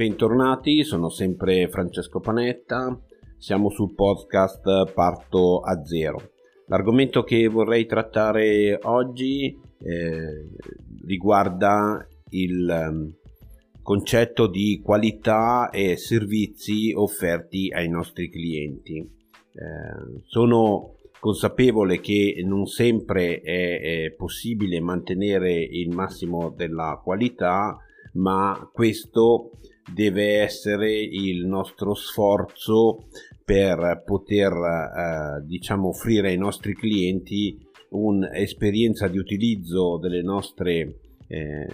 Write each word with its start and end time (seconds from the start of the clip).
Bentornati, 0.00 0.82
sono 0.82 1.10
sempre 1.10 1.68
Francesco 1.68 2.20
Panetta, 2.20 2.98
siamo 3.36 3.68
sul 3.68 3.92
podcast 3.92 4.90
Parto 4.94 5.60
a 5.60 5.84
Zero. 5.84 6.30
L'argomento 6.68 7.22
che 7.22 7.46
vorrei 7.48 7.84
trattare 7.84 8.78
oggi 8.84 9.54
eh, 9.78 10.48
riguarda 11.04 12.08
il 12.30 12.66
ehm, 12.66 13.12
concetto 13.82 14.46
di 14.46 14.80
qualità 14.82 15.68
e 15.68 15.98
servizi 15.98 16.94
offerti 16.94 17.70
ai 17.70 17.90
nostri 17.90 18.30
clienti. 18.30 18.96
Eh, 18.96 20.22
sono 20.28 20.94
consapevole 21.18 22.00
che 22.00 22.40
non 22.42 22.64
sempre 22.64 23.42
è, 23.42 24.06
è 24.06 24.12
possibile 24.12 24.80
mantenere 24.80 25.62
il 25.62 25.94
massimo 25.94 26.48
della 26.56 26.98
qualità, 27.04 27.76
ma 28.14 28.66
questo 28.72 29.50
deve 29.92 30.40
essere 30.40 30.92
il 30.92 31.46
nostro 31.46 31.94
sforzo 31.94 33.06
per 33.44 34.02
poter 34.04 34.52
eh, 34.52 35.46
diciamo 35.46 35.88
offrire 35.88 36.28
ai 36.28 36.38
nostri 36.38 36.74
clienti 36.74 37.58
un'esperienza 37.90 39.08
di 39.08 39.18
utilizzo 39.18 39.98
delle 39.98 40.22
nostre 40.22 41.00
eh, 41.26 41.66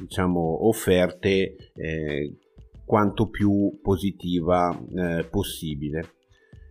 diciamo 0.00 0.66
offerte 0.68 1.70
eh, 1.74 2.36
quanto 2.84 3.28
più 3.28 3.78
positiva 3.82 4.76
eh, 4.94 5.24
possibile. 5.24 6.14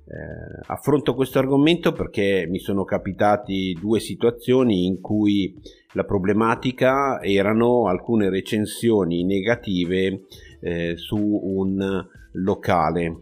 Eh, 0.08 0.62
affronto 0.67 1.16
questo 1.16 1.39
argomento 1.39 1.91
perché 1.91 2.45
mi 2.48 2.59
sono 2.59 2.84
capitati 2.84 3.75
due 3.80 4.00
situazioni 4.00 4.86
in 4.86 5.02
cui 5.02 5.59
la 5.94 6.03
problematica 6.03 7.20
erano 7.22 7.88
alcune 7.88 8.30
recensioni 8.30 9.23
negative 9.23 10.25
eh, 10.59 10.95
su 10.98 11.17
un 11.17 12.08
locale, 12.34 13.16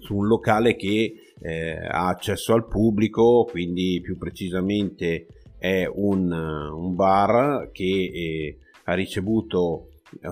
su 0.00 0.16
un 0.16 0.26
locale 0.26 0.76
che 0.76 1.14
eh, 1.40 1.76
ha 1.76 2.08
accesso 2.08 2.54
al 2.54 2.66
pubblico, 2.66 3.46
quindi 3.50 4.00
più 4.02 4.16
precisamente 4.16 5.26
è 5.58 5.86
un, 5.86 6.30
un 6.30 6.94
bar 6.94 7.70
che 7.72 8.10
eh, 8.12 8.58
ha 8.84 8.94
ricevuto 8.94 9.88
eh, 10.20 10.28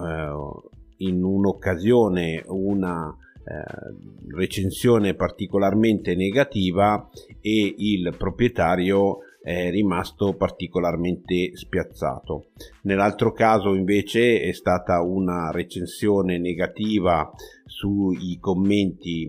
in 0.98 1.22
un'occasione 1.22 2.42
una 2.46 3.14
eh, 3.42 4.34
recensione 4.36 5.14
particolarmente 5.14 6.14
negativa 6.14 7.08
e 7.40 7.74
il 7.78 8.14
proprietario 8.16 9.18
è 9.42 9.70
rimasto 9.70 10.34
particolarmente 10.34 11.56
spiazzato. 11.56 12.48
Nell'altro 12.82 13.32
caso 13.32 13.74
invece 13.74 14.42
è 14.42 14.52
stata 14.52 15.00
una 15.00 15.50
recensione 15.50 16.38
negativa 16.38 17.30
sui 17.64 18.38
commenti 18.38 19.28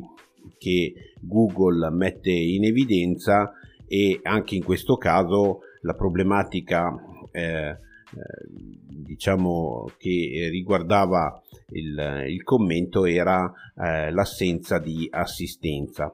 che 0.58 0.94
Google 1.20 1.90
mette 1.92 2.32
in 2.32 2.66
evidenza 2.66 3.54
e 3.88 4.20
anche 4.24 4.56
in 4.56 4.64
questo 4.64 4.98
caso 4.98 5.60
la 5.82 5.94
problematica 5.94 6.94
eh, 7.32 7.70
eh, 7.70 7.78
diciamo 8.88 9.90
che 9.98 10.50
riguardava 10.52 11.42
il, 11.70 12.26
il 12.28 12.44
commento 12.44 13.06
era 13.06 13.52
eh, 13.78 14.12
l'assenza 14.12 14.78
di 14.80 15.08
assistenza. 15.10 16.12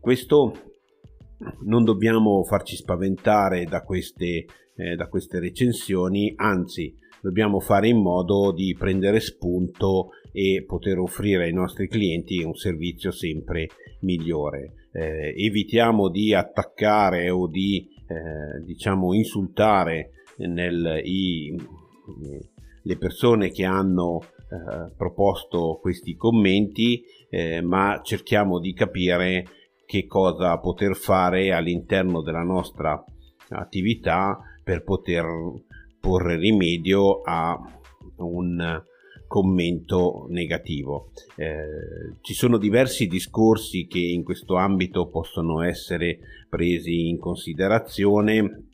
Questo 0.00 0.67
non 1.64 1.84
dobbiamo 1.84 2.42
farci 2.44 2.76
spaventare 2.76 3.64
da 3.64 3.82
queste, 3.82 4.46
eh, 4.76 4.96
da 4.96 5.08
queste 5.08 5.38
recensioni, 5.38 6.32
anzi 6.36 6.94
dobbiamo 7.20 7.60
fare 7.60 7.88
in 7.88 8.00
modo 8.00 8.52
di 8.52 8.74
prendere 8.78 9.20
spunto 9.20 10.10
e 10.32 10.64
poter 10.66 10.98
offrire 10.98 11.44
ai 11.44 11.52
nostri 11.52 11.88
clienti 11.88 12.42
un 12.42 12.54
servizio 12.54 13.10
sempre 13.10 13.68
migliore. 14.00 14.88
Eh, 14.92 15.34
evitiamo 15.36 16.08
di 16.08 16.34
attaccare 16.34 17.30
o 17.30 17.48
di 17.48 17.88
eh, 18.06 18.64
diciamo 18.64 19.14
insultare 19.14 20.10
nel, 20.38 21.00
i, 21.04 21.54
le 22.82 22.96
persone 22.96 23.50
che 23.50 23.64
hanno 23.64 24.20
eh, 24.22 24.92
proposto 24.96 25.78
questi 25.80 26.14
commenti, 26.14 27.02
eh, 27.28 27.60
ma 27.60 28.00
cerchiamo 28.02 28.60
di 28.60 28.72
capire 28.72 29.44
che 29.88 30.04
cosa 30.04 30.58
poter 30.58 30.94
fare 30.94 31.50
all'interno 31.54 32.20
della 32.20 32.42
nostra 32.42 33.02
attività 33.48 34.38
per 34.62 34.84
poter 34.84 35.24
porre 35.98 36.36
rimedio 36.36 37.22
a 37.22 37.58
un 38.16 38.82
commento 39.26 40.26
negativo. 40.28 41.12
Eh, 41.36 42.18
ci 42.20 42.34
sono 42.34 42.58
diversi 42.58 43.06
discorsi 43.06 43.86
che 43.86 43.98
in 43.98 44.24
questo 44.24 44.56
ambito 44.56 45.08
possono 45.08 45.62
essere 45.62 46.18
presi 46.50 47.08
in 47.08 47.18
considerazione 47.18 48.64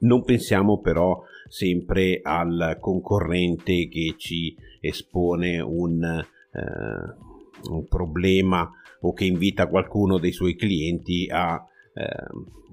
non 0.00 0.24
pensiamo 0.24 0.80
però 0.80 1.22
sempre 1.48 2.20
al 2.22 2.78
concorrente 2.80 3.86
che 3.88 4.14
ci 4.16 4.56
espone 4.80 5.60
un, 5.60 6.02
eh, 6.02 7.70
un 7.70 7.86
problema 7.86 8.68
o 9.06 9.12
che 9.12 9.24
invita 9.24 9.68
qualcuno 9.68 10.18
dei 10.18 10.32
suoi 10.32 10.56
clienti 10.56 11.28
a 11.30 11.62
eh, 11.94 12.06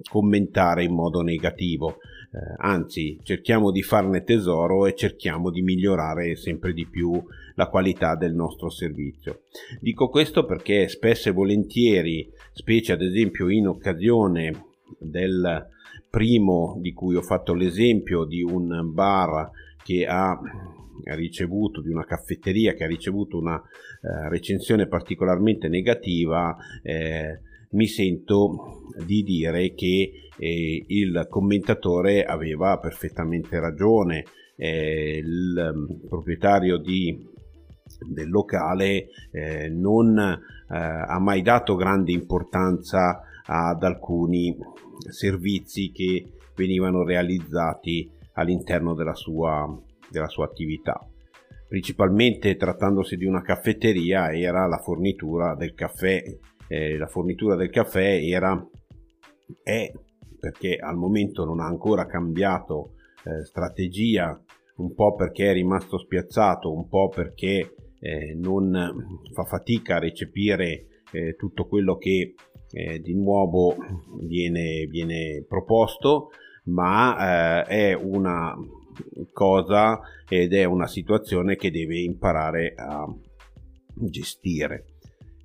commentare 0.09 0.83
in 0.83 0.93
modo 0.93 1.21
negativo. 1.21 1.97
Eh, 2.33 2.55
anzi, 2.59 3.19
cerchiamo 3.21 3.71
di 3.71 3.83
farne 3.83 4.23
tesoro 4.23 4.85
e 4.85 4.95
cerchiamo 4.95 5.49
di 5.51 5.61
migliorare 5.61 6.37
sempre 6.37 6.71
di 6.73 6.87
più 6.87 7.21
la 7.55 7.67
qualità 7.67 8.15
del 8.15 8.33
nostro 8.33 8.69
servizio. 8.69 9.41
Dico 9.81 10.07
questo 10.09 10.45
perché 10.45 10.87
spesso 10.87 11.27
e 11.27 11.33
volentieri, 11.33 12.31
specie 12.53 12.93
ad 12.93 13.01
esempio 13.01 13.49
in 13.49 13.67
occasione 13.67 14.67
del 14.97 15.67
primo 16.09 16.77
di 16.79 16.93
cui 16.93 17.15
ho 17.15 17.21
fatto 17.21 17.53
l'esempio 17.53 18.23
di 18.23 18.41
un 18.41 18.91
bar 18.93 19.49
che 19.83 20.05
ha 20.05 20.39
ricevuto 21.15 21.81
di 21.81 21.89
una 21.89 22.05
caffetteria 22.05 22.73
che 22.73 22.83
ha 22.83 22.87
ricevuto 22.87 23.37
una 23.37 23.55
eh, 23.55 24.29
recensione 24.29 24.87
particolarmente 24.87 25.67
negativa 25.67 26.55
eh, 26.83 27.39
mi 27.71 27.87
sento 27.87 28.83
di 29.05 29.23
dire 29.23 29.73
che 29.73 30.11
eh, 30.37 30.83
il 30.87 31.27
commentatore 31.29 32.23
aveva 32.25 32.77
perfettamente 32.79 33.59
ragione. 33.59 34.25
Eh, 34.55 35.17
il 35.17 35.73
mm, 35.73 36.07
proprietario 36.07 36.77
di, 36.77 37.25
del 38.07 38.29
locale 38.29 39.07
eh, 39.31 39.69
non 39.69 40.17
eh, 40.17 40.37
ha 40.67 41.19
mai 41.19 41.41
dato 41.41 41.75
grande 41.75 42.11
importanza 42.11 43.21
ad 43.45 43.83
alcuni 43.83 44.55
servizi 45.09 45.91
che 45.91 46.33
venivano 46.55 47.03
realizzati 47.03 48.09
all'interno 48.41 48.93
della 48.93 49.15
sua, 49.15 49.67
della 50.09 50.27
sua 50.27 50.45
attività. 50.45 50.99
Principalmente 51.67 52.57
trattandosi 52.57 53.15
di 53.15 53.25
una 53.25 53.41
caffetteria 53.41 54.33
era 54.33 54.67
la 54.67 54.79
fornitura 54.79 55.55
del 55.55 55.73
caffè. 55.73 56.21
Eh, 56.67 56.97
la 56.97 57.07
fornitura 57.07 57.55
del 57.55 57.69
caffè 57.69 58.19
era 58.21 58.61
è 59.63 59.91
perché 60.39 60.75
al 60.75 60.97
momento 60.97 61.45
non 61.45 61.59
ha 61.59 61.65
ancora 61.65 62.05
cambiato 62.05 62.95
eh, 63.23 63.45
strategia, 63.45 64.37
un 64.77 64.93
po' 64.93 65.15
perché 65.15 65.51
è 65.51 65.53
rimasto 65.53 65.97
spiazzato, 65.97 66.73
un 66.73 66.87
po' 66.87 67.09
perché 67.09 67.75
eh, 67.99 68.33
non 68.35 69.21
fa 69.31 69.43
fatica 69.43 69.95
a 69.95 69.99
recepire 69.99 70.87
eh, 71.11 71.35
tutto 71.35 71.67
quello 71.67 71.97
che 71.97 72.33
eh, 72.71 72.99
di 72.99 73.13
nuovo 73.13 73.75
viene, 74.21 74.85
viene 74.87 75.45
proposto, 75.47 76.29
ma 76.63 77.63
eh, 77.63 77.91
è 77.91 77.93
una 77.93 78.55
cosa 79.33 79.99
ed 80.27 80.53
è 80.53 80.63
una 80.63 80.87
situazione 80.87 81.55
che 81.55 81.71
deve 81.71 81.99
imparare 81.99 82.73
a 82.75 83.05
gestire. 83.93 84.85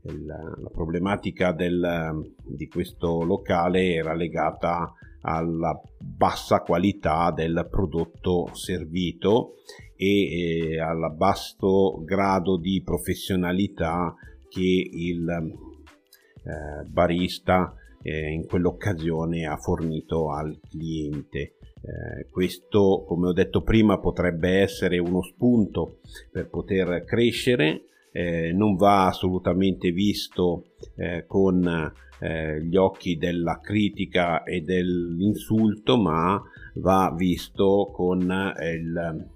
La, 0.03 0.37
la 0.37 0.71
problematica 0.71 1.53
del, 1.53 2.33
di 2.45 2.69
questo 2.69 3.25
locale 3.25 3.95
era 3.95 4.15
legata 4.15 4.93
alla 5.23 5.81
bassa 5.99 6.61
qualità 6.61 7.33
del 7.33 7.67
prodotto 7.69 8.49
servito 8.53 9.55
e 9.97 10.75
eh, 10.75 10.81
al 10.81 11.13
basso 11.17 12.05
grado 12.05 12.57
di 12.57 12.83
professionalità 12.85 14.15
che 14.49 14.89
il 14.93 15.29
eh, 15.29 16.89
barista 16.89 17.75
eh, 18.07 18.31
in 18.31 18.47
quell'occasione 18.47 19.47
ha 19.47 19.57
fornito 19.57 20.31
al 20.31 20.61
cliente. 20.69 21.39
Eh, 21.39 22.27
questo, 22.31 23.05
come 23.07 23.29
ho 23.29 23.33
detto 23.33 23.63
prima, 23.63 23.99
potrebbe 23.99 24.61
essere 24.61 24.99
uno 24.99 25.23
spunto 25.23 25.99
per 26.31 26.49
poter 26.49 27.05
crescere. 27.05 27.87
Eh, 28.13 28.53
non 28.53 28.77
va 28.77 29.07
assolutamente 29.07 29.91
visto 29.91 30.75
eh, 30.95 31.25
con 31.27 31.93
eh, 32.21 32.63
gli 32.63 32.77
occhi 32.77 33.17
della 33.17 33.59
critica 33.61 34.45
e 34.45 34.61
dell'insulto, 34.61 35.99
ma 35.99 36.41
va 36.77 37.13
visto 37.15 37.91
con 37.93 38.21
il, 38.21 39.29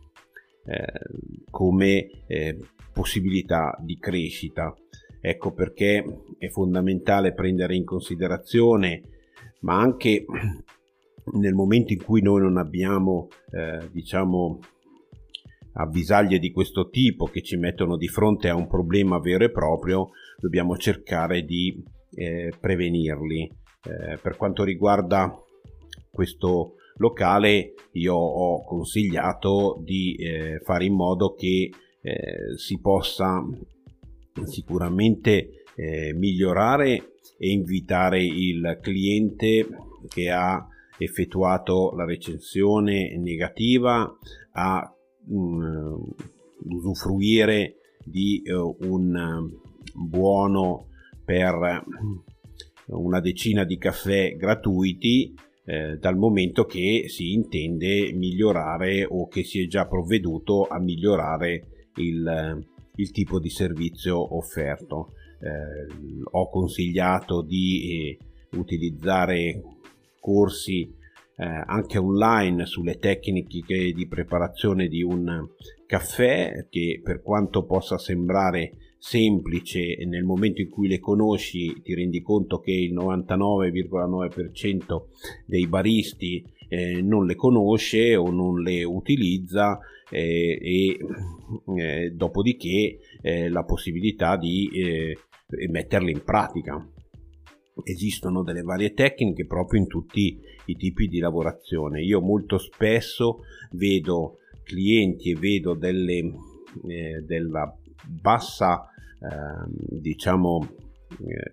eh, 0.64 0.92
come 1.50 2.10
eh, 2.26 2.56
possibilità 2.92 3.76
di 3.82 3.98
crescita. 3.98 4.72
Ecco 5.20 5.52
perché 5.52 6.04
è 6.38 6.48
fondamentale 6.48 7.34
prendere 7.34 7.76
in 7.76 7.84
considerazione, 7.84 9.02
ma 9.60 9.78
anche 9.78 10.24
nel 11.32 11.54
momento 11.54 11.92
in 11.92 12.02
cui 12.02 12.22
noi 12.22 12.40
non 12.40 12.56
abbiamo, 12.56 13.28
eh, 13.50 13.88
diciamo, 13.90 14.58
avvisaglie 15.74 16.38
di 16.38 16.50
questo 16.50 16.88
tipo 16.88 17.26
che 17.26 17.42
ci 17.42 17.56
mettono 17.56 17.96
di 17.96 18.08
fronte 18.08 18.48
a 18.48 18.56
un 18.56 18.66
problema 18.66 19.18
vero 19.18 19.44
e 19.44 19.50
proprio, 19.50 20.10
dobbiamo 20.38 20.76
cercare 20.76 21.44
di 21.44 21.82
eh, 22.14 22.52
prevenirli. 22.58 23.58
Eh, 23.82 24.18
per 24.20 24.36
quanto 24.36 24.64
riguarda 24.64 25.34
questo 26.10 26.74
locale, 26.96 27.74
io 27.92 28.14
ho 28.14 28.64
consigliato 28.64 29.80
di 29.82 30.14
eh, 30.16 30.60
fare 30.64 30.84
in 30.84 30.94
modo 30.94 31.34
che 31.34 31.70
eh, 32.02 32.56
si 32.56 32.78
possa 32.80 33.42
sicuramente 34.44 35.64
eh, 35.74 36.12
migliorare 36.14 37.14
e 37.38 37.50
invitare 37.50 38.22
il 38.22 38.78
cliente 38.80 39.66
che 40.08 40.30
ha 40.30 40.66
effettuato 40.98 41.92
la 41.96 42.04
recensione 42.04 43.16
negativa 43.16 44.16
a 44.52 44.94
um, 45.28 46.14
usufruire 46.68 47.76
di 48.04 48.42
uh, 48.44 48.76
un 48.80 49.50
buono 49.94 50.88
per 51.24 51.84
una 52.86 53.20
decina 53.20 53.64
di 53.64 53.78
caffè 53.78 54.34
gratuiti 54.36 55.34
eh, 55.64 55.96
dal 55.98 56.16
momento 56.16 56.64
che 56.64 57.04
si 57.08 57.32
intende 57.32 58.12
migliorare 58.12 59.06
o 59.08 59.28
che 59.28 59.44
si 59.44 59.62
è 59.62 59.66
già 59.66 59.86
provveduto 59.86 60.66
a 60.66 60.80
migliorare 60.80 61.88
il, 61.96 62.66
il 62.96 63.10
tipo 63.10 63.38
di 63.38 63.50
servizio 63.50 64.36
offerto. 64.36 65.12
Eh, 65.40 65.86
ho 66.30 66.50
consigliato 66.50 67.42
di 67.42 67.82
eh, 67.82 68.18
utilizzare 68.56 69.62
corsi 70.20 70.94
eh, 71.36 71.62
anche 71.66 71.98
online 71.98 72.66
sulle 72.66 72.98
tecniche 72.98 73.92
di 73.92 74.06
preparazione 74.06 74.86
di 74.88 75.02
un 75.02 75.48
caffè 75.86 76.66
che 76.68 77.00
per 77.02 77.22
quanto 77.22 77.64
possa 77.64 77.96
sembrare 77.96 78.72
semplice 78.98 79.96
nel 80.04 80.24
momento 80.24 80.60
in 80.60 80.68
cui 80.68 80.86
le 80.86 80.98
conosci 80.98 81.80
ti 81.82 81.94
rendi 81.94 82.20
conto 82.20 82.60
che 82.60 82.72
il 82.72 82.92
99,9% 82.92 85.04
dei 85.46 85.66
baristi 85.66 86.44
eh, 86.68 87.00
non 87.00 87.24
le 87.24 87.34
conosce 87.34 88.14
o 88.14 88.30
non 88.30 88.60
le 88.60 88.84
utilizza 88.84 89.78
eh, 90.10 90.58
e 90.60 90.98
eh, 91.76 92.10
dopodiché 92.10 92.98
eh, 93.20 93.48
la 93.48 93.64
possibilità 93.64 94.36
di 94.36 94.68
eh, 94.72 95.16
metterle 95.68 96.10
in 96.10 96.22
pratica 96.22 96.84
esistono 97.84 98.42
delle 98.42 98.62
varie 98.62 98.92
tecniche 98.92 99.46
proprio 99.46 99.80
in 99.80 99.86
tutti 99.86 100.38
i 100.66 100.76
tipi 100.76 101.06
di 101.06 101.18
lavorazione. 101.18 102.02
Io 102.02 102.20
molto 102.20 102.58
spesso 102.58 103.40
vedo 103.72 104.38
clienti 104.62 105.30
e 105.30 105.38
vedo 105.38 105.74
delle, 105.74 106.18
eh, 106.88 107.22
della 107.24 107.74
bassa 108.06 108.82
eh, 108.82 109.98
diciamo 110.00 110.88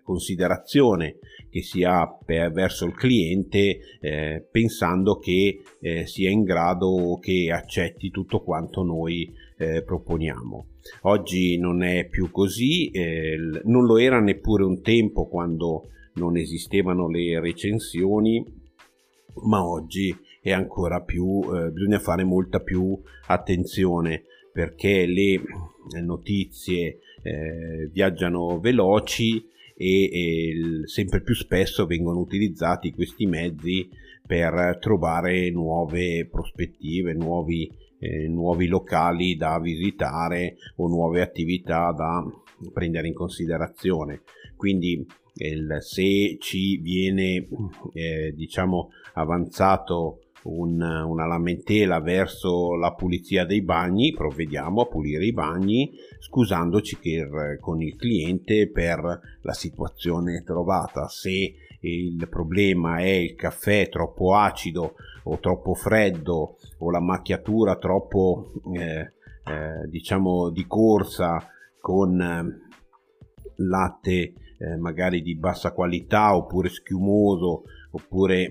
considerazione 0.04 1.18
che 1.50 1.62
si 1.62 1.84
ha 1.84 2.08
per, 2.08 2.52
verso 2.52 2.86
il 2.86 2.94
cliente 2.94 3.80
eh, 4.00 4.46
pensando 4.50 5.18
che 5.18 5.62
eh, 5.80 6.06
sia 6.06 6.30
in 6.30 6.44
grado 6.44 7.18
che 7.22 7.52
accetti 7.52 8.10
tutto 8.10 8.42
quanto 8.42 8.84
noi 8.84 9.34
eh, 9.58 9.84
proponiamo. 9.84 10.68
Oggi 11.02 11.58
non 11.58 11.84
è 11.84 12.08
più 12.08 12.32
così, 12.32 12.90
eh, 12.92 13.38
non 13.64 13.86
lo 13.86 13.98
era 13.98 14.20
neppure 14.20 14.64
un 14.64 14.82
tempo 14.82 15.28
quando 15.28 15.90
non 16.14 16.38
esistevano 16.38 17.10
le 17.10 17.40
recensioni, 17.40 18.44
ma 19.44 19.66
oggi 19.66 20.16
è 20.42 20.52
ancora 20.52 21.02
più, 21.02 21.42
eh, 21.54 21.72
bisogna 21.72 22.00
fare 22.00 22.24
molta 22.24 22.60
più 22.60 23.00
attenzione 23.28 24.24
perché 24.52 25.06
le 25.06 25.42
notizie 26.02 27.00
eh, 27.22 27.90
viaggiano 27.92 28.60
veloci 28.60 29.46
e, 29.78 30.04
e 30.12 30.54
sempre 30.86 31.22
più 31.22 31.36
spesso 31.36 31.86
vengono 31.86 32.20
utilizzati 32.20 32.92
questi 32.92 33.26
mezzi 33.28 33.88
per 34.26 34.78
trovare 34.82 35.50
nuove 35.52 36.28
prospettive, 36.28 37.14
nuovi, 37.14 37.72
eh, 38.00 38.28
nuovi 38.28 38.68
locali 38.68 39.38
da 39.38 39.60
visitare 39.60 40.58
o 40.78 40.88
nuove 40.88 41.22
attività 41.22 41.94
da 41.94 42.26
prendere 42.74 43.08
in 43.08 43.14
considerazione. 43.14 44.24
Quindi 44.56 45.06
il, 45.36 45.78
se 45.80 46.38
ci 46.40 46.78
viene 46.78 47.48
eh, 47.94 48.34
diciamo 48.36 48.90
avanzato 49.14 50.22
un, 50.48 50.82
una 50.82 51.26
lamentela 51.26 52.00
verso 52.00 52.76
la 52.76 52.94
pulizia 52.94 53.46
dei 53.46 53.62
bagni, 53.62 54.14
provvediamo 54.14 54.82
a 54.82 54.88
pulire 54.88 55.26
i 55.26 55.34
bagni 55.34 55.92
scusandoci 56.20 56.98
per, 56.98 57.60
con 57.60 57.82
il 57.82 57.96
cliente 57.96 58.70
per 58.70 59.20
la 59.42 59.54
situazione 59.54 60.44
trovata. 60.44 61.08
Se 61.08 61.54
il 61.82 62.28
problema 62.30 62.98
è 62.98 63.10
il 63.10 63.36
caffè 63.36 63.88
troppo 63.90 64.36
acido 64.36 64.96
o 65.24 65.38
troppo 65.40 65.74
freddo 65.74 66.58
o 66.80 66.92
la 66.92 67.02
macchiatura 67.02 67.76
troppo 67.76 68.52
eh, 68.74 69.00
eh, 69.00 69.88
diciamo 69.88 70.50
di 70.50 70.66
corsa 70.66 71.50
con 71.80 72.20
eh, 72.20 72.66
latte 73.58 74.34
eh, 74.60 74.78
magari 74.78 75.22
di 75.22 75.36
bassa 75.36 75.72
qualità 75.72 76.36
oppure 76.36 76.70
schiumoso 76.70 77.64
oppure 77.92 78.50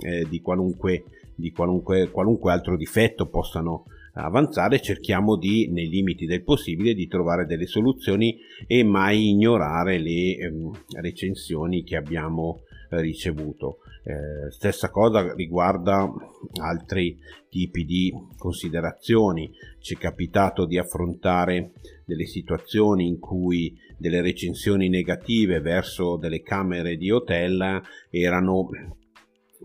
eh, 0.00 0.26
di, 0.28 0.40
qualunque, 0.40 1.04
di 1.34 1.50
qualunque, 1.50 2.10
qualunque 2.10 2.52
altro 2.52 2.76
difetto 2.76 3.28
possano 3.28 3.84
avanzare 4.14 4.80
cerchiamo 4.80 5.36
di 5.36 5.70
nei 5.70 5.88
limiti 5.88 6.26
del 6.26 6.42
possibile 6.42 6.94
di 6.94 7.06
trovare 7.06 7.46
delle 7.46 7.66
soluzioni 7.66 8.38
e 8.66 8.82
mai 8.84 9.30
ignorare 9.30 9.98
le 9.98 10.36
ehm, 10.36 10.70
recensioni 11.00 11.82
che 11.82 11.96
abbiamo 11.96 12.60
eh, 12.90 13.00
ricevuto. 13.00 13.78
Eh, 14.04 14.50
stessa 14.50 14.90
cosa 14.90 15.32
riguarda 15.34 16.12
altri 16.60 17.18
tipi 17.48 17.84
di 17.84 18.12
considerazioni. 18.36 19.50
Ci 19.80 19.94
è 19.94 19.98
capitato 19.98 20.66
di 20.66 20.76
affrontare 20.76 21.72
delle 22.04 22.26
situazioni 22.26 23.06
in 23.06 23.18
cui 23.18 23.78
delle 23.96 24.20
recensioni 24.20 24.88
negative 24.88 25.60
verso 25.60 26.16
delle 26.16 26.42
camere 26.42 26.96
di 26.96 27.10
hotel 27.10 27.80
erano 28.10 28.68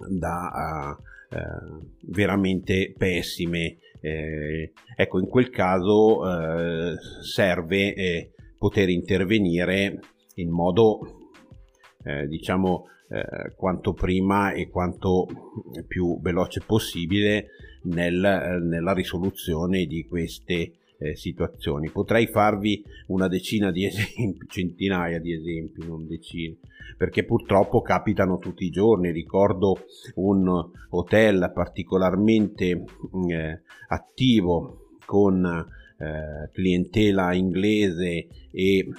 da 0.09 0.95
uh, 0.99 1.03
veramente 2.01 2.93
pessime. 2.97 3.77
Eh, 3.99 4.71
ecco, 4.95 5.19
in 5.19 5.27
quel 5.27 5.49
caso 5.49 6.23
eh, 6.23 6.95
serve 7.21 7.93
eh, 7.93 8.31
poter 8.57 8.89
intervenire 8.89 9.99
in 10.35 10.49
modo, 10.49 10.99
eh, 12.03 12.27
diciamo, 12.27 12.85
eh, 13.09 13.53
quanto 13.55 13.93
prima 13.93 14.51
e 14.51 14.69
quanto 14.69 15.27
più 15.87 16.19
veloce 16.21 16.61
possibile 16.65 17.47
nel, 17.83 18.59
nella 18.63 18.93
risoluzione 18.93 19.85
di 19.85 20.05
queste 20.05 20.73
eh, 20.99 21.15
situazioni. 21.15 21.89
Potrei 21.89 22.27
farvi 22.27 22.83
una 23.07 23.27
decina 23.27 23.71
di 23.71 23.85
esempi, 23.87 24.45
centinaia 24.47 25.19
di 25.19 25.33
esempi, 25.33 25.85
non 25.85 26.07
decine, 26.07 26.57
perché 26.97 27.23
purtroppo 27.23 27.81
capitano 27.81 28.37
tutti 28.37 28.65
i 28.65 28.69
giorni. 28.69 29.11
Ricordo 29.11 29.77
un 30.15 30.71
hotel 30.89 31.51
particolarmente 31.53 32.83
eh, 33.29 33.61
attivo 33.87 34.97
con 35.05 35.45
eh, 35.99 36.49
clientela 36.51 37.33
inglese 37.33 38.27
e 38.51 38.77
eh, 38.77 38.91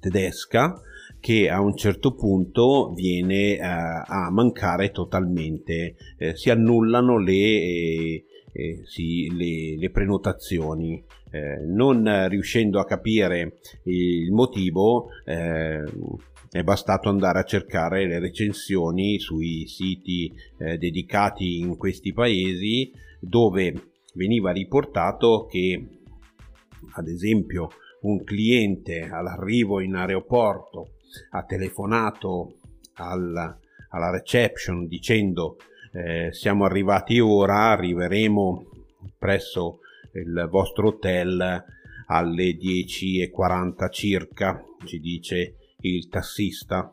tedesca 0.00 0.80
che 1.20 1.48
a 1.50 1.60
un 1.60 1.76
certo 1.76 2.14
punto 2.14 2.92
viene 2.94 3.56
eh, 3.56 3.60
a 3.60 4.30
mancare 4.30 4.90
totalmente, 4.90 5.94
eh, 6.18 6.34
si 6.34 6.50
annullano 6.50 7.18
le, 7.18 8.24
eh, 8.52 8.82
sì, 8.84 9.30
le, 9.34 9.76
le 9.78 9.90
prenotazioni. 9.90 11.02
Eh, 11.30 11.64
non 11.64 12.28
riuscendo 12.28 12.80
a 12.80 12.84
capire 12.84 13.58
il 13.84 14.32
motivo, 14.32 15.10
eh, 15.24 15.84
è 16.50 16.62
bastato 16.64 17.08
andare 17.08 17.38
a 17.38 17.44
cercare 17.44 18.06
le 18.06 18.18
recensioni 18.18 19.20
sui 19.20 19.66
siti 19.68 20.32
eh, 20.58 20.76
dedicati 20.78 21.58
in 21.58 21.76
questi 21.76 22.12
paesi 22.12 22.90
dove 23.20 23.90
veniva 24.14 24.50
riportato 24.50 25.46
che 25.48 25.86
ad 26.94 27.06
esempio 27.06 27.68
un 28.02 28.24
cliente 28.24 29.02
all'arrivo 29.02 29.80
in 29.80 29.94
aeroporto 29.94 30.94
ha 31.30 31.44
telefonato 31.44 32.56
al, 32.94 33.58
alla 33.90 34.10
reception 34.10 34.88
dicendo 34.88 35.56
eh, 35.92 36.28
siamo 36.32 36.64
arrivati 36.64 37.18
ora, 37.18 37.70
arriveremo 37.70 38.66
presso 39.18 39.80
il 40.12 40.48
vostro 40.50 40.88
hotel 40.88 41.64
alle 42.06 42.56
10.40 42.56 43.90
circa, 43.90 44.62
ci 44.84 45.00
dice 45.00 45.54
il 45.80 46.08
tassista. 46.08 46.90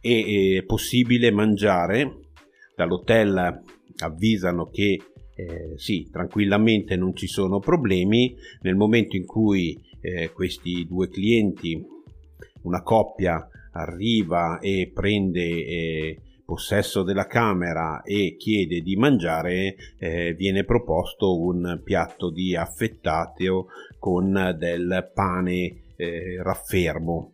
E 0.00 0.58
è 0.58 0.64
possibile 0.64 1.30
mangiare, 1.30 2.20
dall'hotel 2.74 3.62
avvisano 3.98 4.64
che 4.70 4.98
eh, 5.34 5.74
sì, 5.76 6.08
tranquillamente 6.10 6.96
non 6.96 7.14
ci 7.14 7.26
sono 7.26 7.58
problemi, 7.58 8.34
nel 8.62 8.76
momento 8.76 9.16
in 9.16 9.26
cui 9.26 9.78
eh, 10.00 10.30
questi 10.32 10.86
due 10.86 11.08
clienti, 11.08 11.82
una 12.62 12.82
coppia, 12.82 13.46
arriva 13.72 14.58
e 14.58 14.90
prende 14.92 15.42
eh, 15.42 16.20
possesso 16.50 17.04
della 17.04 17.28
camera 17.28 18.02
e 18.02 18.34
chiede 18.36 18.80
di 18.80 18.96
mangiare, 18.96 19.76
eh, 20.00 20.34
viene 20.34 20.64
proposto 20.64 21.40
un 21.40 21.80
piatto 21.84 22.28
di 22.28 22.56
affettato 22.56 23.68
con 24.00 24.56
del 24.58 25.12
pane 25.14 25.82
eh, 25.94 26.42
raffermo. 26.42 27.30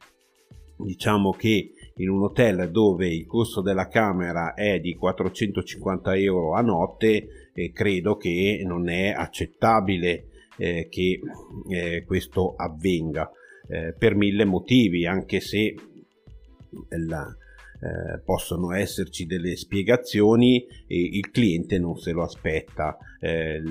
Diciamo 0.77 1.31
che 1.31 1.73
in 1.95 2.11
un 2.11 2.25
hotel 2.25 2.71
dove 2.71 3.09
il 3.09 3.25
costo 3.25 3.63
della 3.63 3.89
camera 3.89 4.53
è 4.53 4.81
di 4.81 4.95
450 4.95 6.15
euro 6.17 6.53
a 6.53 6.61
notte, 6.61 7.51
eh, 7.55 7.73
credo 7.73 8.19
che 8.19 8.63
non 8.67 8.91
è 8.91 9.13
accettabile 9.13 10.27
eh, 10.59 10.89
che 10.91 11.21
eh, 11.71 12.05
questo 12.05 12.55
avvenga 12.55 13.31
eh, 13.67 13.95
per 13.99 14.15
mille 14.15 14.45
motivi, 14.45 15.07
anche 15.07 15.41
se 15.41 15.75
la, 17.07 17.35
eh, 17.87 18.19
possono 18.25 18.73
esserci 18.73 19.27
delle 19.27 19.57
spiegazioni 19.57 20.67
e 20.87 21.01
il 21.13 21.31
cliente 21.31 21.79
non 21.79 21.97
se 21.97 22.11
lo 22.11 22.25
aspetta. 22.25 22.97
Eh, 23.21 23.63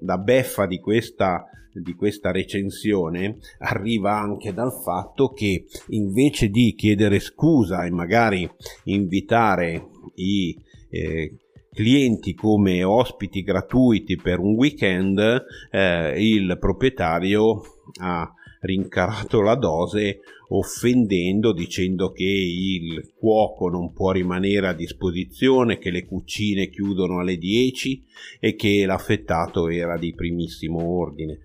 la 0.00 0.18
beffa 0.18 0.66
di 0.66 0.78
questa, 0.78 1.44
di 1.72 1.94
questa 1.94 2.30
recensione 2.30 3.38
arriva 3.58 4.16
anche 4.16 4.54
dal 4.54 4.72
fatto 4.72 5.30
che 5.30 5.64
invece 5.88 6.48
di 6.48 6.74
chiedere 6.76 7.18
scusa 7.18 7.84
e 7.84 7.90
magari 7.90 8.48
invitare 8.84 9.88
i 10.14 10.56
eh, 10.90 11.36
clienti 11.72 12.34
come 12.34 12.84
ospiti 12.84 13.42
gratuiti 13.42 14.16
per 14.16 14.38
un 14.38 14.54
weekend, 14.54 15.44
eh, 15.70 16.14
il 16.16 16.58
proprietario 16.60 17.60
ha 18.00 18.32
rincarato 18.62 19.40
la 19.40 19.54
dose 19.54 20.20
offendendo 20.48 21.52
dicendo 21.52 22.12
che 22.12 22.24
il 22.24 23.12
cuoco 23.16 23.68
non 23.68 23.92
può 23.92 24.12
rimanere 24.12 24.68
a 24.68 24.74
disposizione, 24.74 25.78
che 25.78 25.90
le 25.90 26.04
cucine 26.06 26.68
chiudono 26.68 27.20
alle 27.20 27.38
10 27.38 28.04
e 28.38 28.54
che 28.54 28.84
l'affettato 28.84 29.68
era 29.68 29.96
di 29.96 30.14
primissimo 30.14 30.82
ordine. 30.82 31.38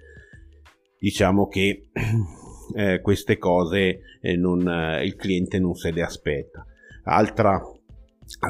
Diciamo 1.00 1.48
che 1.48 1.88
eh, 2.76 3.02
queste 3.02 3.38
cose 3.38 4.00
eh, 4.22 4.36
non, 4.36 4.68
eh, 4.68 5.06
il 5.06 5.16
cliente 5.16 5.60
non 5.60 5.76
se 5.76 5.92
le 5.92 6.02
aspetta. 6.02 6.66
Altra 7.04 7.62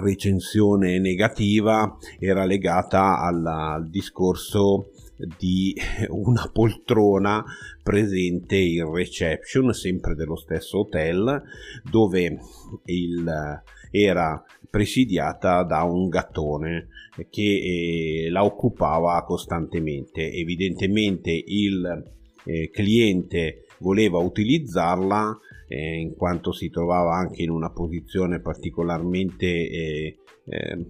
recensione 0.02 0.98
negativa 0.98 1.98
era 2.20 2.46
legata 2.46 3.20
alla, 3.20 3.74
al 3.74 3.90
discorso 3.90 4.90
di 5.38 5.76
una 6.10 6.50
poltrona 6.52 7.44
presente 7.88 8.58
in 8.58 8.92
reception, 8.92 9.72
sempre 9.72 10.14
dello 10.14 10.36
stesso 10.36 10.80
hotel, 10.80 11.42
dove 11.90 12.38
il, 12.84 13.62
era 13.90 14.44
presidiata 14.70 15.64
da 15.64 15.84
un 15.84 16.10
gattone 16.10 16.90
che 17.30 18.26
eh, 18.26 18.30
la 18.30 18.44
occupava 18.44 19.24
costantemente. 19.24 20.30
Evidentemente 20.34 21.32
il 21.32 22.04
eh, 22.44 22.70
cliente 22.72 23.68
voleva 23.78 24.18
utilizzarla 24.18 25.40
eh, 25.70 25.98
in 25.98 26.14
quanto 26.14 26.52
si 26.52 26.70
trovava 26.70 27.16
anche 27.16 27.42
in 27.42 27.52
una 27.52 27.72
posizione 27.72 28.42
particolarmente 28.42 29.46
eh, 29.46 30.18
eh, 30.44 30.86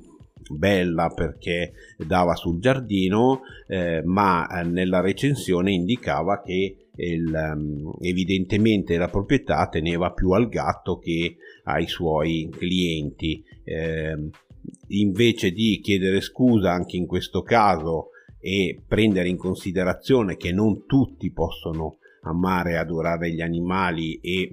bella 0.55 1.09
perché 1.09 1.73
dava 1.97 2.35
sul 2.35 2.59
giardino, 2.59 3.41
eh, 3.67 4.01
ma 4.03 4.47
eh, 4.47 4.63
nella 4.63 5.01
recensione 5.01 5.71
indicava 5.71 6.41
che 6.41 6.87
il, 6.95 7.31
um, 7.31 7.93
evidentemente 8.01 8.97
la 8.97 9.07
proprietà 9.07 9.67
teneva 9.67 10.11
più 10.11 10.31
al 10.31 10.49
gatto 10.49 10.97
che 10.97 11.37
ai 11.63 11.87
suoi 11.87 12.49
clienti. 12.51 13.43
Eh, 13.63 14.29
invece 14.89 15.51
di 15.51 15.79
chiedere 15.81 16.21
scusa 16.21 16.71
anche 16.71 16.97
in 16.97 17.05
questo 17.05 17.41
caso 17.41 18.09
e 18.39 18.81
prendere 18.85 19.29
in 19.29 19.37
considerazione 19.37 20.37
che 20.37 20.51
non 20.51 20.85
tutti 20.85 21.31
possono 21.31 21.97
amare 22.23 22.71
e 22.71 22.75
adorare 22.75 23.31
gli 23.31 23.41
animali 23.41 24.19
e 24.19 24.51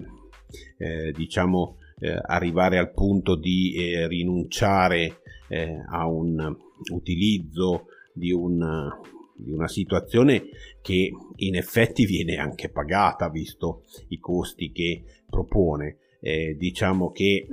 eh, 0.78 1.12
diciamo 1.12 1.78
eh, 1.98 2.18
arrivare 2.26 2.78
al 2.78 2.92
punto 2.92 3.36
di 3.36 3.74
eh, 3.74 4.06
rinunciare 4.06 5.20
eh, 5.48 5.76
a 5.90 6.06
un 6.06 6.56
utilizzo 6.92 7.86
di, 8.12 8.32
un, 8.32 8.88
di 9.36 9.50
una 9.50 9.68
situazione 9.68 10.44
che 10.82 11.10
in 11.36 11.56
effetti 11.56 12.04
viene 12.06 12.36
anche 12.36 12.70
pagata 12.70 13.28
visto 13.28 13.84
i 14.08 14.18
costi 14.18 14.72
che 14.72 15.04
propone. 15.28 15.98
Eh, 16.20 16.56
diciamo 16.56 17.10
che 17.10 17.46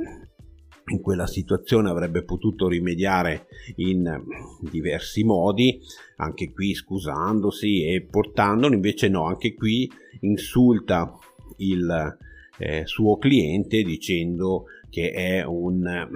in 0.91 1.01
quella 1.01 1.27
situazione 1.27 1.89
avrebbe 1.89 2.23
potuto 2.23 2.67
rimediare 2.67 3.47
in 3.77 4.23
diversi 4.69 5.23
modi, 5.23 5.79
anche 6.17 6.51
qui 6.51 6.73
scusandosi 6.73 7.85
e 7.85 8.01
portandolo, 8.03 8.73
invece 8.73 9.07
no, 9.07 9.25
anche 9.25 9.53
qui 9.53 9.89
insulta 10.21 11.17
il 11.57 12.17
eh, 12.57 12.85
suo 12.85 13.17
cliente 13.17 13.81
dicendo 13.83 14.65
che 14.89 15.11
è 15.11 15.45
un, 15.45 16.09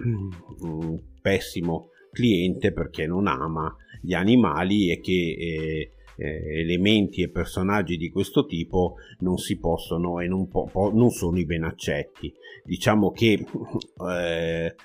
un 0.59 0.99
pessimo 1.25 1.89
cliente 2.11 2.71
perché 2.71 3.07
non 3.07 3.25
ama 3.25 3.75
gli 3.99 4.13
animali 4.13 4.91
e 4.91 4.99
che 4.99 5.11
eh, 5.11 5.91
eh, 6.17 6.59
elementi 6.61 7.23
e 7.23 7.29
personaggi 7.29 7.97
di 7.97 8.11
questo 8.11 8.45
tipo 8.45 8.97
non 9.21 9.39
si 9.39 9.57
possono 9.57 10.19
e 10.19 10.27
non, 10.27 10.47
po- 10.47 10.69
po- 10.71 10.91
non 10.93 11.09
sono 11.09 11.39
i 11.39 11.45
ben 11.45 11.63
accetti. 11.63 12.31
Diciamo 12.63 13.09
che 13.09 13.43
eh, 14.07 14.65
eh, 14.65 14.75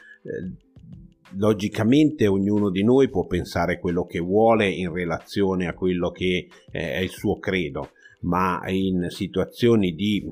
logicamente 1.37 2.27
ognuno 2.27 2.71
di 2.71 2.83
noi 2.83 3.11
può 3.11 3.27
pensare 3.27 3.79
quello 3.79 4.07
che 4.07 4.19
vuole 4.19 4.71
in 4.71 4.91
relazione 4.91 5.67
a 5.67 5.75
quello 5.75 6.11
che 6.11 6.49
eh, 6.71 6.93
è 6.95 6.99
il 7.01 7.11
suo 7.11 7.39
credo 7.39 7.91
ma 8.23 8.61
in 8.69 9.07
situazioni 9.09 9.95
di 9.95 10.23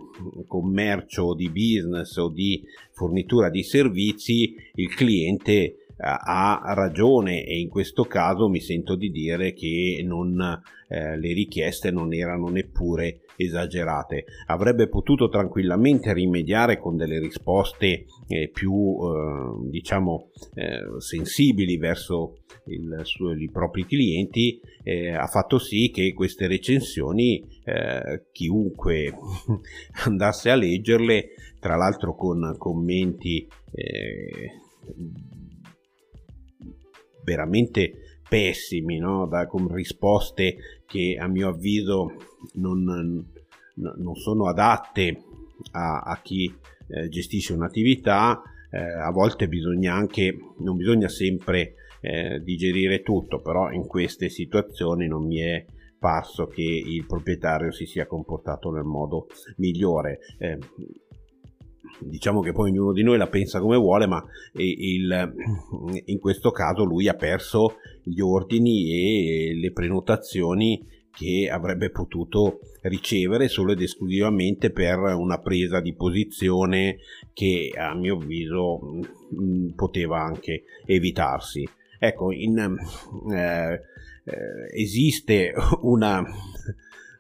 commercio 0.46 1.22
o 1.22 1.34
di 1.34 1.48
business 1.48 2.16
o 2.16 2.28
di 2.28 2.62
fornitura 2.92 3.48
di 3.48 3.62
servizi 3.62 4.54
il 4.74 4.94
cliente 4.94 5.86
ha 6.00 6.61
ragione 6.75 7.45
e 7.45 7.59
in 7.59 7.69
questo 7.69 8.05
caso 8.05 8.49
mi 8.49 8.61
sento 8.61 8.95
di 8.95 9.11
dire 9.11 9.52
che 9.52 10.00
non, 10.05 10.40
eh, 10.88 11.19
le 11.19 11.33
richieste 11.33 11.90
non 11.90 12.12
erano 12.14 12.49
neppure 12.49 13.23
esagerate. 13.37 14.25
Avrebbe 14.47 14.88
potuto 14.88 15.28
tranquillamente 15.28 16.12
rimediare 16.12 16.78
con 16.78 16.97
delle 16.97 17.19
risposte 17.19 18.07
eh, 18.26 18.49
più 18.52 18.99
eh, 19.00 19.71
diciamo 19.71 20.31
eh, 20.55 21.00
sensibili 21.00 21.76
verso 21.78 22.38
il, 22.67 23.00
su, 23.02 23.31
i 23.33 23.50
propri 23.50 23.87
clienti. 23.87 24.61
Eh, 24.83 25.11
ha 25.11 25.26
fatto 25.26 25.59
sì 25.59 25.90
che 25.93 26.12
queste 26.12 26.47
recensioni 26.47 27.45
eh, 27.64 28.26
chiunque 28.33 29.14
andasse 30.05 30.50
a 30.50 30.57
leggerle, 30.57 31.31
tra 31.61 31.76
l'altro 31.76 32.14
con 32.14 32.55
commenti 32.57 33.47
veramente 37.28 38.20
pessimi, 38.28 38.99
no? 38.99 39.26
da, 39.26 39.47
con 39.47 39.73
risposte 39.73 40.56
che 40.87 41.16
a 41.20 41.26
mio 41.28 41.49
avviso 41.49 42.14
non, 42.54 43.26
non 43.75 44.14
sono 44.16 44.49
adatte 44.49 45.23
a, 45.73 46.00
a 46.00 46.20
chi 46.23 46.52
eh, 46.88 47.08
gestisce 47.08 47.52
un'attività. 47.52 48.42
Eh, 48.70 48.78
a 48.78 49.11
volte 49.11 49.49
bisogna 49.49 49.94
anche, 49.94 50.37
non 50.58 50.76
bisogna 50.76 51.08
sempre 51.08 51.75
eh, 52.00 52.40
digerire 52.42 53.02
tutto, 53.02 53.40
però 53.40 53.70
in 53.70 53.87
queste 53.87 54.28
situazioni 54.28 55.06
non 55.06 55.26
mi 55.26 55.38
è 55.38 55.64
parso 55.99 56.47
che 56.47 56.62
il 56.62 57.04
proprietario 57.06 57.73
si 57.73 57.85
sia 57.85 58.06
comportato 58.06 58.70
nel 58.70 58.85
modo 58.85 59.26
migliore. 59.56 60.20
Diciamo 62.00 62.40
che 62.40 62.52
poi 62.52 62.71
ognuno 62.71 62.92
di 62.92 63.02
noi 63.02 63.18
la 63.18 63.28
pensa 63.28 63.61
come 63.61 63.76
vuole, 63.76 64.07
ma 64.07 64.25
il, 64.54 65.33
in 66.04 66.18
questo 66.18 66.50
caso 66.50 66.85
lui 66.85 67.09
ha 67.09 67.14
perso 67.14 67.76
gli 68.02 68.21
ordini 68.21 69.50
e 69.50 69.54
le 69.54 69.73
prenotazioni 69.73 70.97
che 71.11 71.49
avrebbe 71.50 71.90
potuto 71.90 72.61
ricevere 72.83 73.49
solo 73.49 73.73
ed 73.73 73.80
esclusivamente 73.80 74.71
per 74.71 74.99
una 74.99 75.40
presa 75.40 75.80
di 75.80 75.92
posizione 75.95 76.99
che 77.33 77.73
a 77.76 77.95
mio 77.95 78.14
avviso 78.14 78.78
poteva 79.75 80.23
anche 80.23 80.62
evitarsi. 80.87 81.68
Ecco, 81.99 82.30
in, 82.30 82.76
eh, 83.33 83.80
esiste 84.73 85.52
una, 85.83 86.23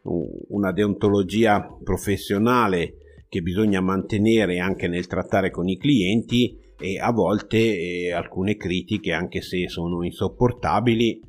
una 0.02 0.72
deontologia 0.72 1.76
professionale 1.82 2.94
che 3.28 3.40
bisogna 3.42 3.80
mantenere 3.80 4.58
anche 4.58 4.88
nel 4.88 5.06
trattare 5.06 5.50
con 5.50 5.68
i 5.68 5.76
clienti 5.76 6.58
e 6.80 6.98
a 6.98 7.12
volte 7.12 7.58
eh, 7.58 8.12
alcune 8.12 8.56
critiche, 8.56 9.12
anche 9.12 9.42
se 9.42 9.68
sono 9.68 10.04
insopportabili, 10.04 11.20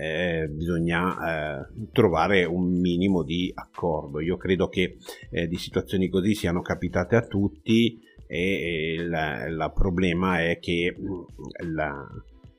eh, 0.00 0.48
bisogna 0.48 1.60
eh, 1.60 1.66
trovare 1.92 2.44
un 2.44 2.80
minimo 2.80 3.22
di 3.22 3.50
accordo. 3.54 4.20
Io 4.20 4.36
credo 4.36 4.68
che 4.68 4.96
eh, 5.30 5.46
di 5.48 5.56
situazioni 5.56 6.08
così 6.08 6.34
siano 6.34 6.62
capitate 6.62 7.16
a 7.16 7.26
tutti 7.26 7.98
e 8.26 8.94
il 8.96 9.72
problema 9.74 10.40
è 10.40 10.58
che 10.58 10.94
mm, 10.98 11.74
la, 11.74 12.06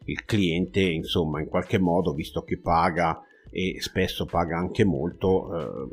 il 0.06 0.26
cliente, 0.26 0.82
insomma, 0.82 1.40
in 1.42 1.48
qualche 1.48 1.80
modo, 1.80 2.14
visto 2.14 2.44
che 2.44 2.60
paga 2.60 3.20
e 3.54 3.76
spesso 3.80 4.26
paga 4.26 4.58
anche 4.58 4.84
molto, 4.84 5.58
eh, 5.58 5.88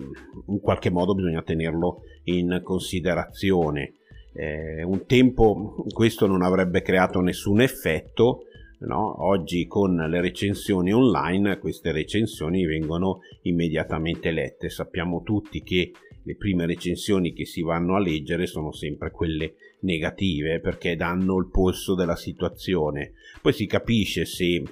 in 0.48 0.60
qualche 0.60 0.90
modo 0.90 1.14
bisogna 1.14 1.42
tenerlo 1.42 2.02
in 2.24 2.60
considerazione. 2.64 3.94
Eh, 4.32 4.82
un 4.82 5.04
tempo 5.06 5.84
questo 5.92 6.26
non 6.26 6.42
avrebbe 6.42 6.80
creato 6.80 7.20
nessun 7.20 7.60
effetto, 7.60 8.44
no? 8.80 9.26
oggi 9.26 9.66
con 9.66 9.94
le 9.94 10.20
recensioni 10.20 10.92
online 10.92 11.58
queste 11.58 11.92
recensioni 11.92 12.64
vengono 12.64 13.20
immediatamente 13.42 14.30
lette. 14.30 14.70
Sappiamo 14.70 15.22
tutti 15.22 15.62
che 15.62 15.92
le 16.22 16.36
prime 16.36 16.66
recensioni 16.66 17.32
che 17.32 17.44
si 17.44 17.62
vanno 17.62 17.96
a 17.96 18.00
leggere 18.00 18.46
sono 18.46 18.72
sempre 18.72 19.10
quelle 19.10 19.54
negative 19.80 20.60
perché 20.60 20.96
danno 20.96 21.38
il 21.38 21.48
polso 21.50 21.94
della 21.94 22.16
situazione. 22.16 23.12
Poi 23.42 23.52
si 23.52 23.66
capisce 23.66 24.24
se 24.24 24.62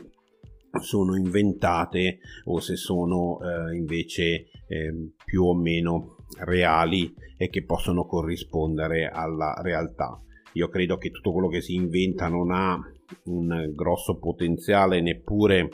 sono 0.81 1.17
inventate 1.17 2.19
o 2.45 2.61
se 2.61 2.77
sono 2.77 3.39
eh, 3.41 3.77
invece 3.77 4.51
eh, 4.67 5.13
più 5.25 5.45
o 5.45 5.55
meno 5.55 6.17
reali 6.41 7.15
e 7.37 7.49
che 7.49 7.65
possono 7.65 8.05
corrispondere 8.05 9.09
alla 9.09 9.55
realtà. 9.63 10.21
Io 10.55 10.69
credo 10.69 10.97
che 10.97 11.11
tutto 11.11 11.33
quello 11.33 11.49
che 11.49 11.61
si 11.61 11.75
inventa 11.75 12.29
non 12.29 12.51
ha 12.51 12.79
un 13.25 13.73
grosso 13.75 14.19
potenziale 14.19 15.01
neppure 15.01 15.69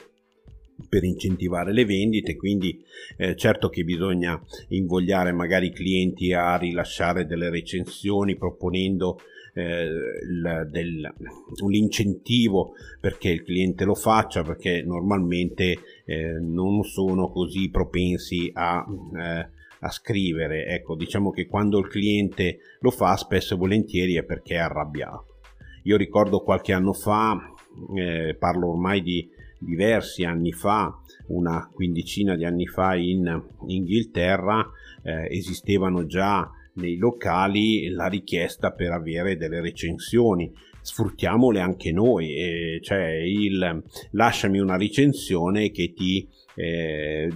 per 0.88 1.04
incentivare 1.04 1.72
le 1.72 1.84
vendite 1.84 2.34
quindi 2.34 2.82
eh, 3.16 3.36
certo 3.36 3.68
che 3.68 3.84
bisogna 3.84 4.40
invogliare 4.68 5.32
magari 5.32 5.66
i 5.66 5.72
clienti 5.72 6.32
a 6.32 6.56
rilasciare 6.56 7.26
delle 7.26 7.48
recensioni 7.48 8.36
proponendo 8.36 9.18
eh, 9.54 9.88
un 11.62 11.74
incentivo 11.74 12.72
perché 13.00 13.30
il 13.30 13.42
cliente 13.42 13.84
lo 13.84 13.94
faccia 13.94 14.42
perché 14.42 14.82
normalmente 14.82 15.78
eh, 16.04 16.38
non 16.40 16.82
sono 16.82 17.30
così 17.30 17.70
propensi 17.70 18.50
a, 18.52 18.84
eh, 19.16 19.48
scrivere. 19.90 20.66
Ecco 20.66 20.96
diciamo 20.96 21.30
che 21.30 21.46
quando 21.46 21.78
il 21.78 21.88
cliente 21.88 22.58
lo 22.80 22.90
fa 22.90 23.16
spesso 23.16 23.54
e 23.54 23.58
volentieri 23.58 24.14
è 24.14 24.24
perché 24.24 24.54
è 24.54 24.58
arrabbiato. 24.58 25.36
Io 25.84 25.96
ricordo 25.96 26.40
qualche 26.40 26.72
anno 26.72 26.92
fa 26.92 27.54
eh, 27.94 28.34
parlo 28.38 28.70
ormai 28.70 29.02
di 29.02 29.28
diversi 29.58 30.24
anni 30.24 30.52
fa, 30.52 30.98
una 31.28 31.68
quindicina 31.72 32.36
di 32.36 32.44
anni 32.44 32.66
fa 32.66 32.94
in 32.94 33.42
Inghilterra, 33.66 34.66
eh, 35.02 35.26
esistevano 35.30 36.06
già 36.06 36.50
nei 36.74 36.96
locali 36.96 37.88
la 37.88 38.06
richiesta 38.06 38.72
per 38.72 38.92
avere 38.92 39.36
delle 39.36 39.60
recensioni. 39.60 40.52
Sfruttiamole 40.80 41.60
anche 41.60 41.92
noi 41.92 42.34
eh, 42.34 42.78
cioè 42.82 43.06
il 43.12 43.82
lasciami 44.10 44.58
una 44.58 44.76
recensione 44.76 45.70
che 45.70 45.94
ti 45.94 46.28
eh, 46.56 47.30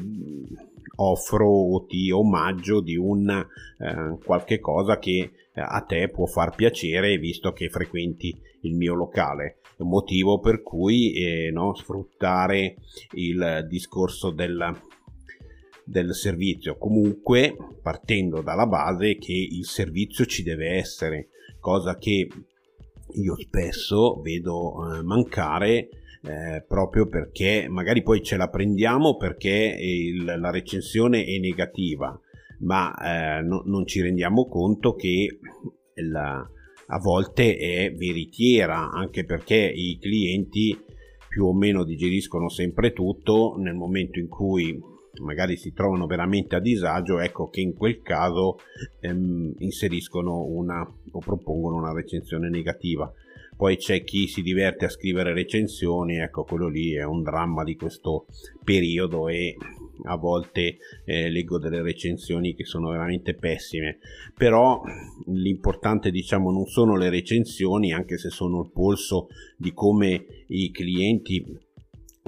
offro 0.96 1.48
o 1.48 1.86
ti 1.86 2.10
omaggio 2.10 2.80
di 2.80 2.96
un 2.96 3.30
eh, 3.30 4.18
qualche 4.22 4.60
cosa 4.60 4.98
che 4.98 5.30
eh, 5.52 5.60
a 5.60 5.80
te 5.80 6.08
può 6.08 6.26
far 6.26 6.54
piacere 6.54 7.16
visto 7.18 7.52
che 7.52 7.68
frequenti 7.68 8.36
il 8.62 8.74
mio 8.74 8.94
locale. 8.94 9.58
Motivo 9.78 10.40
per 10.40 10.62
cui 10.62 11.12
eh, 11.12 11.50
no, 11.52 11.72
sfruttare 11.74 12.76
il 13.12 13.64
discorso 13.68 14.30
del, 14.30 14.76
del 15.88 16.14
servizio. 16.14 16.76
Comunque 16.76 17.56
partendo 17.82 18.42
dalla 18.42 18.66
base 18.66 19.16
che 19.16 19.32
il 19.32 19.64
servizio 19.64 20.26
ci 20.26 20.42
deve 20.42 20.76
essere 20.76 21.28
cosa 21.60 21.96
che 21.96 22.28
io 23.12 23.36
spesso 23.36 24.20
vedo 24.20 24.96
eh, 24.96 25.02
mancare 25.02 25.88
eh, 26.22 26.64
proprio 26.66 27.06
perché 27.06 27.66
magari 27.68 28.02
poi 28.02 28.22
ce 28.22 28.36
la 28.36 28.48
prendiamo 28.48 29.16
perché 29.16 29.76
il, 29.78 30.24
la 30.24 30.50
recensione 30.50 31.24
è 31.24 31.38
negativa 31.38 32.20
ma 32.60 32.92
eh, 33.38 33.42
no, 33.42 33.62
non 33.64 33.86
ci 33.86 34.02
rendiamo 34.02 34.46
conto 34.46 34.94
che 34.94 35.38
la, 36.10 36.46
a 36.86 36.98
volte 36.98 37.56
è 37.56 37.92
veritiera 37.94 38.90
anche 38.90 39.24
perché 39.24 39.56
i 39.56 39.98
clienti 40.00 40.76
più 41.28 41.46
o 41.46 41.54
meno 41.54 41.84
digeriscono 41.84 42.48
sempre 42.48 42.92
tutto. 42.92 43.54
Nel 43.58 43.74
momento 43.74 44.18
in 44.18 44.28
cui 44.28 44.76
magari 45.20 45.56
si 45.56 45.72
trovano 45.72 46.06
veramente 46.06 46.56
a 46.56 46.60
disagio 46.60 47.18
ecco 47.18 47.48
che 47.48 47.60
in 47.60 47.74
quel 47.74 48.02
caso 48.02 48.58
ehm, 49.00 49.54
inseriscono 49.58 50.44
una 50.44 50.80
o 50.82 51.18
propongono 51.18 51.76
una 51.76 51.92
recensione 51.92 52.48
negativa. 52.48 53.12
Poi 53.56 53.76
c'è 53.76 54.04
chi 54.04 54.28
si 54.28 54.40
diverte 54.42 54.84
a 54.84 54.88
scrivere 54.88 55.32
recensioni, 55.32 56.18
ecco 56.18 56.44
quello 56.44 56.68
lì 56.68 56.94
è 56.94 57.02
un 57.02 57.22
dramma 57.22 57.64
di 57.64 57.74
questo 57.74 58.26
periodo 58.62 59.26
e 59.26 59.56
a 60.04 60.16
volte 60.16 60.76
eh, 61.04 61.28
leggo 61.28 61.58
delle 61.58 61.82
recensioni 61.82 62.54
che 62.54 62.64
sono 62.64 62.90
veramente 62.90 63.34
pessime, 63.34 63.98
però 64.36 64.80
l'importante 65.26 66.12
diciamo 66.12 66.52
non 66.52 66.66
sono 66.66 66.96
le 66.96 67.10
recensioni, 67.10 67.92
anche 67.92 68.16
se 68.16 68.30
sono 68.30 68.62
il 68.62 68.70
polso 68.72 69.26
di 69.56 69.72
come 69.72 70.24
i 70.48 70.70
clienti 70.70 71.44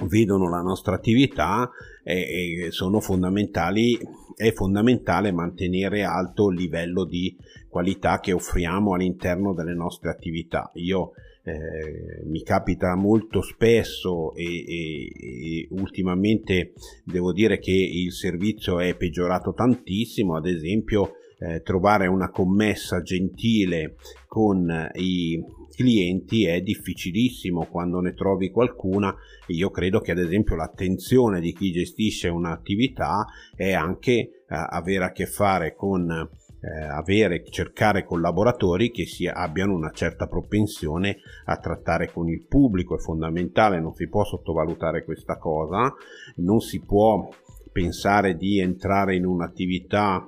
vedono 0.03 0.49
la 0.49 0.61
nostra 0.61 0.95
attività 0.95 1.69
e, 2.03 2.65
e 2.65 2.71
sono 2.71 2.99
fondamentali 2.99 3.97
è 4.41 4.53
fondamentale 4.53 5.31
mantenere 5.31 6.03
alto 6.03 6.49
il 6.49 6.57
livello 6.57 7.05
di 7.05 7.37
qualità 7.69 8.19
che 8.19 8.31
offriamo 8.31 8.95
all'interno 8.95 9.53
delle 9.53 9.75
nostre 9.75 10.09
attività. 10.09 10.71
Io 10.75 11.11
eh, 11.43 12.23
mi 12.25 12.41
capita 12.41 12.95
molto 12.95 13.41
spesso 13.41 14.33
e, 14.33 14.43
e, 14.43 15.11
e, 15.61 15.67
ultimamente 15.71 16.73
devo 17.03 17.33
dire 17.33 17.59
che 17.59 17.71
il 17.71 18.11
servizio 18.11 18.79
è 18.79 18.95
peggiorato 18.95 19.53
tantissimo 19.53 20.35
ad 20.35 20.45
esempio 20.45 21.13
eh, 21.39 21.61
trovare 21.61 22.05
una 22.07 22.29
commessa 22.29 23.01
gentile 23.01 23.95
con 24.27 24.89
i 24.95 25.43
clienti 25.73 26.45
è 26.45 26.61
difficilissimo 26.61 27.67
quando 27.69 27.99
ne 27.99 28.13
trovi 28.13 28.51
qualcuna 28.51 29.15
io 29.47 29.69
credo 29.69 29.99
che 29.99 30.11
ad 30.11 30.19
esempio 30.19 30.55
l'attenzione 30.55 31.39
di 31.39 31.53
chi 31.53 31.71
gestisce 31.71 32.27
un'attività 32.27 33.25
è 33.55 33.71
anche 33.71 34.11
eh, 34.11 34.33
avere 34.47 35.05
a 35.05 35.11
che 35.11 35.25
fare 35.25 35.75
con 35.75 36.29
eh, 36.61 36.83
avere, 36.83 37.43
cercare 37.49 38.05
collaboratori 38.05 38.91
che 38.91 39.05
si, 39.05 39.25
abbiano 39.27 39.73
una 39.73 39.91
certa 39.91 40.27
propensione 40.27 41.17
a 41.45 41.57
trattare 41.57 42.11
con 42.11 42.29
il 42.29 42.45
pubblico, 42.45 42.95
è 42.95 42.99
fondamentale, 42.99 43.79
non 43.79 43.93
si 43.95 44.07
può 44.07 44.23
sottovalutare 44.23 45.03
questa 45.03 45.37
cosa, 45.37 45.91
non 46.37 46.59
si 46.59 46.79
può 46.81 47.27
pensare 47.71 48.35
di 48.35 48.59
entrare 48.59 49.15
in 49.15 49.25
un'attività 49.25 50.23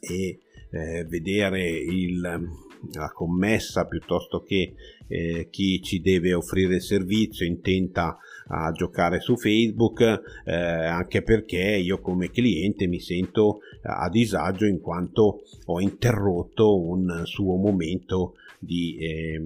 e 0.00 0.38
eh, 0.70 1.04
vedere 1.04 1.68
il, 1.68 2.48
la 2.92 3.10
commessa 3.12 3.86
piuttosto 3.86 4.42
che 4.42 4.74
eh, 5.08 5.48
chi 5.50 5.82
ci 5.82 6.00
deve 6.00 6.34
offrire 6.34 6.76
il 6.76 6.82
servizio 6.82 7.46
intenta 7.46 8.16
a 8.48 8.70
giocare 8.72 9.20
su 9.20 9.36
Facebook 9.36 10.00
eh, 10.44 10.54
anche 10.54 11.22
perché 11.22 11.76
io 11.76 12.00
come 12.00 12.30
cliente 12.30 12.86
mi 12.86 13.00
sento 13.00 13.60
a 13.82 14.08
disagio 14.08 14.66
in 14.66 14.80
quanto 14.80 15.42
ho 15.66 15.80
interrotto 15.80 16.80
un 16.80 17.22
suo 17.24 17.56
momento 17.56 18.34
di 18.58 18.96
eh, 18.98 19.40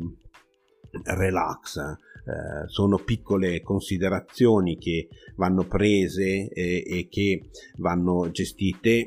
relax. 1.05 1.79
Eh, 1.79 2.67
sono 2.67 2.99
piccole 2.99 3.63
considerazioni 3.63 4.79
che 4.79 5.09
vanno 5.37 5.65
prese 5.65 6.49
eh, 6.49 6.83
e 6.85 7.07
che 7.09 7.51
vanno 7.77 8.31
gestite 8.33 9.05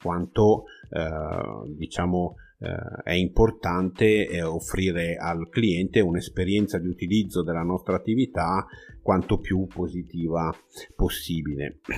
quanto 0.00 0.64
eh, 0.90 1.68
diciamo 1.76 2.36
eh, 2.62 3.02
è 3.02 3.12
importante 3.14 4.28
eh, 4.28 4.42
offrire 4.42 5.16
al 5.16 5.48
cliente 5.48 5.98
un'esperienza 6.00 6.78
di 6.78 6.86
utilizzo 6.86 7.42
della 7.42 7.62
nostra 7.62 7.96
attività 7.96 8.64
quanto 9.02 9.38
più 9.38 9.66
positiva 9.66 10.54
possibile. 10.94 11.80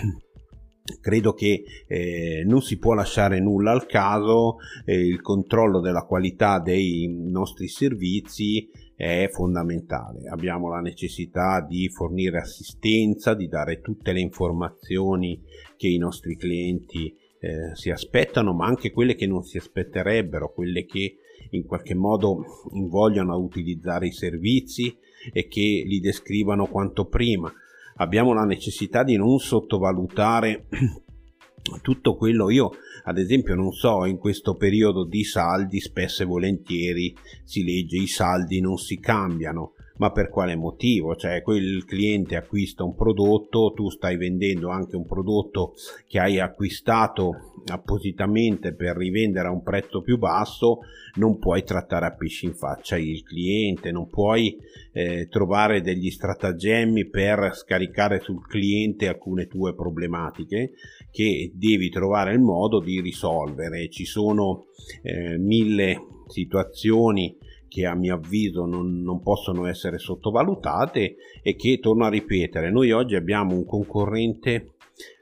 Credo 1.00 1.33
che 1.33 1.64
eh, 1.87 2.42
non 2.46 2.62
si 2.62 2.79
può 2.79 2.94
lasciare 2.94 3.40
nulla 3.40 3.72
al 3.72 3.87
caso, 3.87 4.57
eh, 4.85 4.98
il 4.98 5.20
controllo 5.20 5.81
della 5.81 6.05
qualità 6.05 6.61
dei 6.61 7.09
nostri 7.09 7.68
servizi 7.68 8.70
è 8.96 9.29
fondamentale. 9.31 10.29
Abbiamo 10.29 10.68
la 10.68 10.81
necessità 10.81 11.61
di 11.61 11.88
fornire 11.88 12.38
assistenza, 12.38 13.35
di 13.35 13.48
dare 13.48 13.81
tutte 13.81 14.12
le 14.12 14.20
informazioni 14.20 15.42
che 15.77 15.88
i 15.88 15.98
nostri 15.98 16.37
clienti 16.37 17.14
eh, 17.45 17.77
si 17.77 17.91
aspettano, 17.91 18.55
ma 18.55 18.65
anche 18.65 18.91
quelle 18.91 19.15
che 19.15 19.27
non 19.27 19.43
si 19.43 19.59
aspetterebbero, 19.59 20.53
quelle 20.53 20.87
che 20.87 21.19
in 21.51 21.67
qualche 21.67 21.95
modo 21.95 22.43
invogliano 22.73 23.35
a 23.35 23.37
utilizzare 23.37 24.07
i 24.07 24.13
servizi 24.13 24.97
e 25.31 25.47
che 25.47 25.85
li 25.87 26.01
descrivano 26.01 26.67
quanto 26.67 27.05
prima. 27.05 27.53
Abbiamo 27.97 28.33
la 28.33 28.45
necessità 28.45 29.05
di 29.05 29.17
non 29.17 29.39
sottovalutare 29.39 30.67
tutto 31.81 32.17
quello 32.17 32.51
io 32.51 32.73
ad 33.05 33.17
esempio 33.17 33.55
non 33.55 33.73
so 33.73 34.05
in 34.05 34.19
questo 34.19 34.55
periodo 34.55 35.07
di 35.07 35.25
saldi 35.25 35.81
spesso 35.81 36.23
e 36.23 36.27
volentieri 36.27 37.17
si 37.43 37.65
legge 37.65 37.97
i 37.97 38.07
saldi 38.07 38.61
non 38.61 38.77
si 38.77 38.99
cambiano 38.99 39.73
ma 39.97 40.11
per 40.11 40.29
quale 40.29 40.57
motivo? 40.57 41.15
Cioè 41.15 41.43
quel 41.43 41.85
cliente 41.85 42.37
acquista 42.37 42.85
un 42.85 42.95
prodotto, 42.95 43.73
tu 43.75 43.91
stai 43.91 44.17
vendendo 44.17 44.69
anche 44.69 44.97
un 44.97 45.07
prodotto 45.07 45.75
che 46.09 46.19
hai 46.19 46.41
acquistato 46.41 47.53
appositamente 47.67 48.75
per 48.75 48.97
rivendere 48.97 49.49
a 49.49 49.53
un 49.53 49.63
prezzo 49.63 50.03
più 50.03 50.19
basso, 50.19 50.81
non 51.15 51.39
puoi 51.39 51.63
trattare 51.63 52.07
a 52.07 52.13
pesci 52.13 52.47
in 52.47 52.55
faccia 52.55 52.97
il 52.97 53.23
cliente, 53.23 53.93
non 53.93 54.09
puoi 54.09 54.59
eh, 54.93 55.29
trovare 55.29 55.81
degli 55.81 56.11
stratagemmi 56.11 57.07
per 57.07 57.53
scaricare 57.55 58.21
sul 58.21 58.47
cliente 58.47 59.09
alcune 59.09 59.47
tue 59.47 59.75
problematiche 59.75 60.73
che 61.11 61.53
devi 61.55 61.89
trovare 61.89 62.33
il 62.33 62.41
modo 62.41 62.81
di 62.81 63.01
risolvere. 63.01 63.89
Ci 63.89 64.05
sono 64.05 64.67
eh, 65.03 65.39
mille 65.39 66.01
situazioni 66.27 67.37
che 67.75 67.87
a 67.87 67.97
mio 67.97 68.15
avviso 68.15 68.67
non, 68.67 69.03
non, 69.03 69.21
possono 69.21 69.67
essere 69.67 69.99
sottovalutate 69.99 71.17
e 71.43 71.57
che, 71.57 71.81
torno 71.81 72.05
a 72.05 72.09
ripetere, 72.09 72.71
noi 72.71 72.93
oggi 72.93 73.17
abbiamo 73.17 73.57
un 73.57 73.65
concorrente 73.65 74.75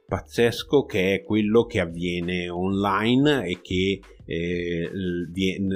pazzesco 0.07 0.85
che 0.85 1.15
è 1.15 1.23
quello 1.23 1.65
che 1.65 1.81
avviene 1.81 2.51
online 2.51 3.47
e 3.47 3.61
che 3.63 4.01
eh, 4.27 4.91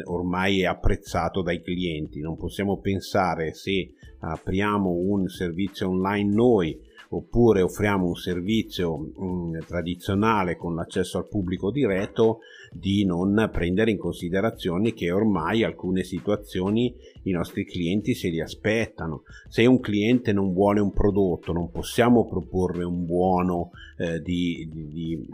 ormai 0.04 0.60
è 0.60 0.66
apprezzato 0.66 1.40
dai 1.40 1.62
clienti. 1.62 2.20
Non 2.20 2.36
possiamo 2.36 2.78
pensare 2.78 3.54
se 3.54 3.94
apriamo 4.18 4.90
un 4.90 5.28
servizio 5.28 5.88
online 5.88 6.34
noi 6.34 6.78
oppure 7.08 7.62
offriamo 7.62 8.06
un 8.06 8.16
servizio 8.16 8.98
mh, 8.98 9.24
mm, 9.24 9.58
tradizionale 9.66 10.56
con 10.56 10.74
l'accesso 10.74 11.16
al 11.16 11.28
pubblico 11.28 11.70
diretto 11.70 12.40
di 12.78 13.04
non 13.04 13.48
prendere 13.52 13.90
in 13.90 13.98
considerazione 13.98 14.92
che 14.92 15.10
ormai 15.10 15.62
alcune 15.62 16.02
situazioni 16.02 16.94
i 17.22 17.30
nostri 17.30 17.64
clienti 17.64 18.14
se 18.14 18.28
li 18.28 18.40
aspettano. 18.40 19.22
Se 19.48 19.64
un 19.66 19.80
cliente 19.80 20.32
non 20.32 20.52
vuole 20.52 20.80
un 20.80 20.92
prodotto, 20.92 21.52
non 21.52 21.70
possiamo 21.70 22.26
proporre 22.26 22.84
un 22.84 23.04
buono 23.04 23.70
eh, 23.98 24.20
di, 24.20 24.68
di, 24.70 24.88
di 24.88 25.28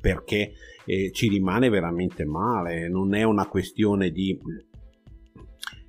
perché 0.00 0.52
eh, 0.84 1.10
ci 1.12 1.28
rimane 1.28 1.68
veramente 1.68 2.24
male, 2.24 2.88
non 2.88 3.14
è 3.14 3.24
una 3.24 3.46
questione 3.46 4.10
di, 4.10 4.38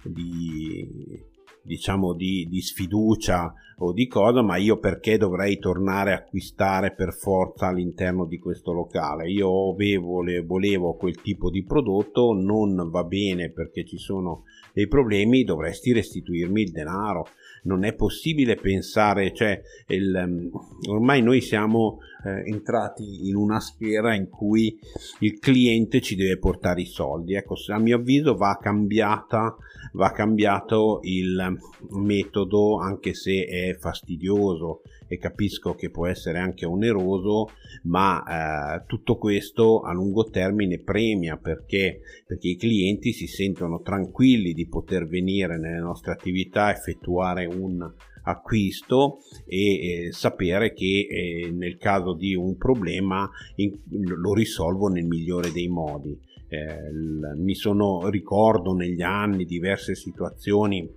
di 0.03 1.23
diciamo 1.67 2.13
di, 2.13 2.47
di, 2.49 2.61
sfiducia 2.61 3.53
o 3.79 3.91
di 3.93 4.07
cosa, 4.07 4.41
ma 4.41 4.55
io 4.55 4.79
perché 4.79 5.17
dovrei 5.17 5.59
tornare 5.59 6.13
a 6.13 6.15
acquistare 6.17 6.95
per 6.95 7.13
forza 7.13 7.67
all'interno 7.67 8.25
di 8.25 8.39
questo 8.39 8.71
locale? 8.71 9.29
Io 9.29 9.71
avevo, 9.71 10.23
volevo 10.45 10.95
quel 10.95 11.21
tipo 11.21 11.51
di 11.51 11.63
prodotto, 11.63 12.33
non 12.33 12.89
va 12.89 13.03
bene 13.03 13.51
perché 13.51 13.85
ci 13.85 13.97
sono 13.97 14.45
dei 14.73 14.87
problemi, 14.87 15.43
dovresti 15.43 15.91
restituirmi 15.91 16.61
il 16.61 16.71
denaro. 16.71 17.27
Non 17.63 17.83
è 17.83 17.93
possibile 17.93 18.55
pensare, 18.55 19.33
cioè, 19.33 19.61
il, 19.87 20.15
ehm, 20.15 20.49
ormai 20.87 21.21
noi 21.21 21.41
siamo 21.41 21.99
eh, 22.27 22.49
entrati 22.49 23.27
in 23.27 23.35
una 23.35 23.59
sfera 23.59 24.13
in 24.13 24.29
cui 24.29 24.77
il 25.19 25.39
cliente 25.39 26.01
ci 26.01 26.15
deve 26.15 26.37
portare 26.37 26.81
i 26.81 26.85
soldi. 26.85 27.35
Ecco, 27.35 27.55
a 27.67 27.79
mio 27.79 27.97
avviso 27.97 28.35
va 28.35 28.57
cambiata 28.61 29.55
va 29.93 30.11
cambiato 30.11 30.99
il 31.03 31.57
metodo 31.89 32.77
anche 32.77 33.13
se 33.13 33.45
è 33.45 33.75
fastidioso 33.79 34.81
e 35.07 35.17
capisco 35.17 35.73
che 35.73 35.89
può 35.89 36.05
essere 36.05 36.37
anche 36.37 36.65
oneroso 36.65 37.49
ma 37.83 38.75
eh, 38.75 38.83
tutto 38.85 39.17
questo 39.17 39.81
a 39.81 39.93
lungo 39.93 40.25
termine 40.25 40.79
premia 40.79 41.37
perché, 41.37 42.01
perché 42.25 42.49
i 42.49 42.57
clienti 42.57 43.13
si 43.13 43.27
sentono 43.27 43.81
tranquilli 43.81 44.53
di 44.53 44.67
poter 44.67 45.07
venire 45.07 45.57
nelle 45.57 45.79
nostre 45.79 46.11
attività 46.11 46.71
effettuare 46.71 47.45
un 47.45 47.91
acquisto 48.27 49.19
e 49.45 50.05
eh, 50.05 50.11
sapere 50.11 50.73
che 50.73 51.07
eh, 51.09 51.51
nel 51.51 51.77
caso 51.77 52.13
di 52.13 52.35
un 52.35 52.57
problema 52.57 53.29
in, 53.55 53.77
lo 53.89 54.33
risolvo 54.33 54.87
nel 54.87 55.05
migliore 55.05 55.51
dei 55.51 55.67
modi. 55.67 56.19
Eh, 56.49 56.91
mi 57.35 57.55
sono 57.55 58.09
ricordo 58.09 58.73
negli 58.73 59.01
anni 59.01 59.45
diverse 59.45 59.95
situazioni 59.95 60.89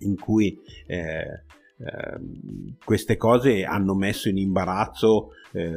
in 0.00 0.16
cui 0.16 0.56
eh, 0.86 0.98
eh, 1.00 2.76
queste 2.84 3.16
cose 3.16 3.64
hanno 3.64 3.94
messo 3.94 4.28
in 4.28 4.38
imbarazzo 4.38 5.30
eh, 5.52 5.72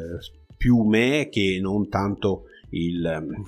più 0.56 0.84
me 0.84 1.30
che 1.30 1.60
non 1.60 1.90
tanto 1.90 2.44
il, 2.70 3.46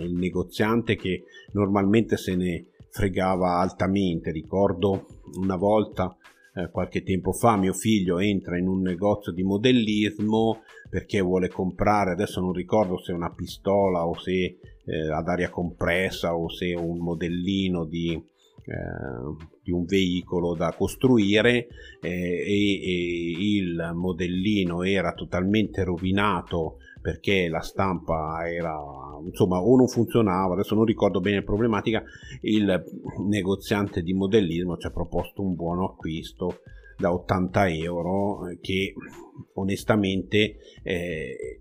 il 0.00 0.14
negoziante 0.14 0.96
che 0.96 1.24
normalmente 1.52 2.16
se 2.16 2.34
ne 2.34 2.66
fregava 2.90 3.58
altamente. 3.60 4.32
Ricordo 4.32 5.06
una 5.36 5.56
volta 5.56 6.16
eh, 6.58 6.70
qualche 6.70 7.02
tempo 7.02 7.32
fa 7.32 7.56
mio 7.56 7.72
figlio 7.72 8.18
entra 8.18 8.58
in 8.58 8.66
un 8.66 8.80
negozio 8.80 9.32
di 9.32 9.42
modellismo 9.42 10.62
perché 10.90 11.20
vuole 11.20 11.48
comprare, 11.48 12.12
adesso 12.12 12.40
non 12.40 12.52
ricordo 12.52 12.98
se 12.98 13.12
una 13.12 13.30
pistola 13.30 14.06
o 14.06 14.18
se 14.18 14.58
eh, 14.84 15.12
ad 15.12 15.28
aria 15.28 15.50
compressa 15.50 16.34
o 16.34 16.48
se 16.48 16.74
un 16.74 16.98
modellino 16.98 17.84
di, 17.84 18.12
eh, 18.12 19.46
di 19.62 19.70
un 19.70 19.84
veicolo 19.84 20.54
da 20.54 20.74
costruire 20.76 21.68
eh, 22.00 22.10
e, 22.10 22.82
e, 22.82 23.56
il 23.56 23.92
modellino 23.94 24.82
era 24.82 25.12
totalmente 25.12 25.84
rovinato 25.84 26.78
perché 27.00 27.48
la 27.48 27.60
stampa 27.60 28.48
era 28.48 28.76
insomma 29.24 29.58
o 29.58 29.76
non 29.76 29.88
funzionava 29.88 30.54
adesso 30.54 30.74
non 30.74 30.84
ricordo 30.84 31.20
bene 31.20 31.36
la 31.36 31.42
problematica 31.42 32.02
il 32.42 32.84
negoziante 33.28 34.02
di 34.02 34.12
modellismo 34.12 34.76
ci 34.76 34.86
ha 34.86 34.90
proposto 34.90 35.42
un 35.42 35.54
buono 35.54 35.84
acquisto 35.86 36.60
da 36.96 37.12
80 37.12 37.68
euro 37.70 38.40
che 38.60 38.92
onestamente 39.54 40.56
eh, 40.82 41.60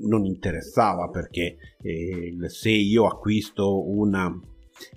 non 0.00 0.24
interessava 0.24 1.08
perché 1.08 1.56
eh, 1.82 2.34
se 2.48 2.70
io 2.70 3.06
acquisto 3.06 3.88
una 3.88 4.30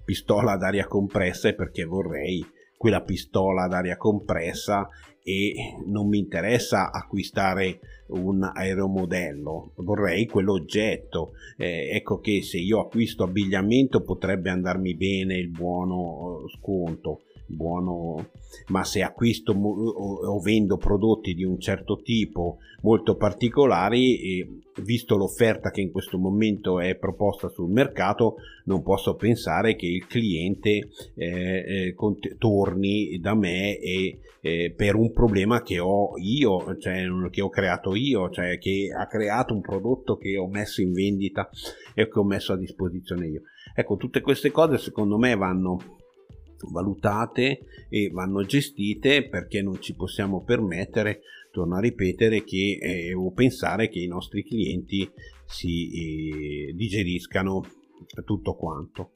pistola 0.04 0.54
ad 0.54 0.64
aria 0.64 0.88
compressa 0.88 1.50
è 1.50 1.56
perché 1.56 1.84
vorrei 1.84 2.46
quella 2.78 3.02
pistola 3.02 3.64
ad 3.64 3.74
aria 3.74 3.98
compressa 3.98 4.88
e 5.28 5.74
non 5.88 6.08
mi 6.08 6.20
interessa 6.20 6.92
acquistare 6.92 7.80
un 8.10 8.44
aeromodello, 8.44 9.72
vorrei 9.78 10.28
quell'oggetto. 10.28 11.32
Eh, 11.58 11.90
ecco 11.92 12.20
che 12.20 12.44
se 12.44 12.60
io 12.60 12.80
acquisto 12.80 13.24
abbigliamento 13.24 14.04
potrebbe 14.04 14.52
andarmi 14.52 14.94
bene 14.94 15.36
il 15.36 15.50
buono 15.50 16.44
sconto 16.60 17.22
buono, 17.46 18.30
ma 18.68 18.84
se 18.84 19.02
acquisto 19.02 19.52
o 19.54 20.40
vendo 20.40 20.78
prodotti 20.78 21.34
di 21.34 21.44
un 21.44 21.60
certo 21.60 22.02
tipo 22.02 22.58
molto 22.82 23.16
particolari, 23.16 24.64
visto 24.82 25.16
l'offerta 25.16 25.72
che 25.72 25.82
in 25.82 25.92
questo 25.92 26.18
momento 26.18 26.80
è 26.80 26.96
proposta 26.96 27.50
sul 27.50 27.72
mercato, 27.72 28.36
non 28.66 28.84
posso 28.84 29.16
pensare 29.16 29.76
che 29.76 29.88
il 29.88 30.06
cliente 30.08 30.90
eh, 31.16 31.94
eh, 31.96 31.96
torni 32.38 33.20
da 33.20 33.36
me 33.36 33.78
e, 33.80 34.20
eh, 34.42 34.74
per 34.76 34.96
un 34.96 35.12
problema 35.12 35.64
che 35.64 35.80
ho 35.80 36.12
io, 36.18 36.78
cioè 36.78 37.06
che 37.32 37.42
ho 37.42 37.50
creato 37.50 37.96
io, 37.96 38.30
cioè 38.30 38.60
che 38.60 38.94
ha 38.96 39.08
creato 39.08 39.56
un 39.56 39.62
prodotto 39.62 40.18
che 40.18 40.38
ho 40.38 40.48
messo 40.48 40.82
in 40.82 40.92
vendita 40.92 41.50
e 41.96 42.08
che 42.08 42.20
ho 42.20 42.24
messo 42.24 42.54
a 42.54 42.58
disposizione 42.58 43.28
io. 43.28 43.42
Ecco, 43.74 43.98
tutte 43.98 44.22
queste 44.22 44.52
cose 44.52 44.78
secondo 44.78 45.18
me 45.18 45.36
vanno 45.36 45.95
valutate 46.72 47.60
e 47.90 48.10
vanno 48.12 48.44
gestite 48.44 49.28
perché 49.28 49.62
non 49.62 49.82
ci 49.82 49.96
possiamo 49.96 50.44
permettere, 50.44 51.22
torno 51.52 51.76
a 51.76 51.80
ripetere, 51.80 52.44
che, 52.44 52.78
eh, 52.82 53.14
o 53.14 53.32
pensare 53.32 53.90
che 53.90 54.00
i 54.00 54.08
nostri 54.08 54.44
clienti 54.44 55.10
si 55.46 56.70
eh, 56.70 56.74
digeriscano 56.74 57.64
tutto 58.24 58.56
quanto. 58.56 59.12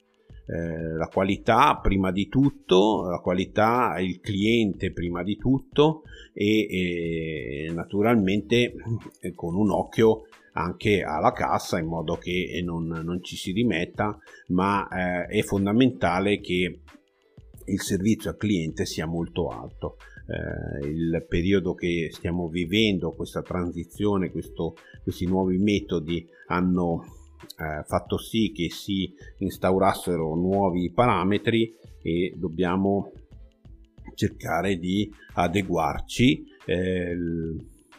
Eh, 0.46 0.96
la 0.96 1.06
qualità 1.06 1.78
prima 1.80 2.10
di 2.10 2.28
tutto, 2.28 3.08
la 3.08 3.20
qualità 3.20 3.96
il 4.00 4.18
cliente 4.18 4.92
prima 4.92 5.22
di 5.22 5.36
tutto 5.36 6.02
e, 6.32 6.66
e 6.68 7.72
naturalmente 7.72 8.74
eh, 9.20 9.32
con 9.32 9.54
un 9.54 9.70
occhio 9.70 10.26
anche 10.54 11.02
alla 11.02 11.30
cassa 11.30 11.78
in 11.78 11.86
modo 11.86 12.16
che 12.16 12.60
non, 12.64 12.86
non 12.86 13.22
ci 13.22 13.36
si 13.36 13.52
rimetta 13.52 14.18
ma 14.48 14.88
eh, 14.88 15.26
è 15.26 15.42
fondamentale 15.42 16.40
che 16.40 16.80
il 17.70 17.80
servizio 17.80 18.30
al 18.30 18.36
cliente 18.36 18.84
sia 18.84 19.06
molto 19.06 19.48
alto. 19.48 19.96
Eh, 20.26 20.86
il 20.86 21.24
periodo 21.28 21.74
che 21.74 22.08
stiamo 22.12 22.48
vivendo, 22.48 23.12
questa 23.12 23.42
transizione, 23.42 24.30
questo, 24.30 24.76
questi 25.02 25.26
nuovi 25.26 25.58
metodi 25.58 26.26
hanno 26.48 27.04
eh, 27.58 27.82
fatto 27.84 28.18
sì 28.18 28.52
che 28.54 28.70
si 28.70 29.12
instaurassero 29.38 30.34
nuovi 30.34 30.90
parametri 30.92 31.74
e 32.02 32.34
dobbiamo 32.36 33.12
cercare 34.14 34.78
di 34.78 35.10
adeguarci. 35.34 36.44
Eh, 36.64 37.16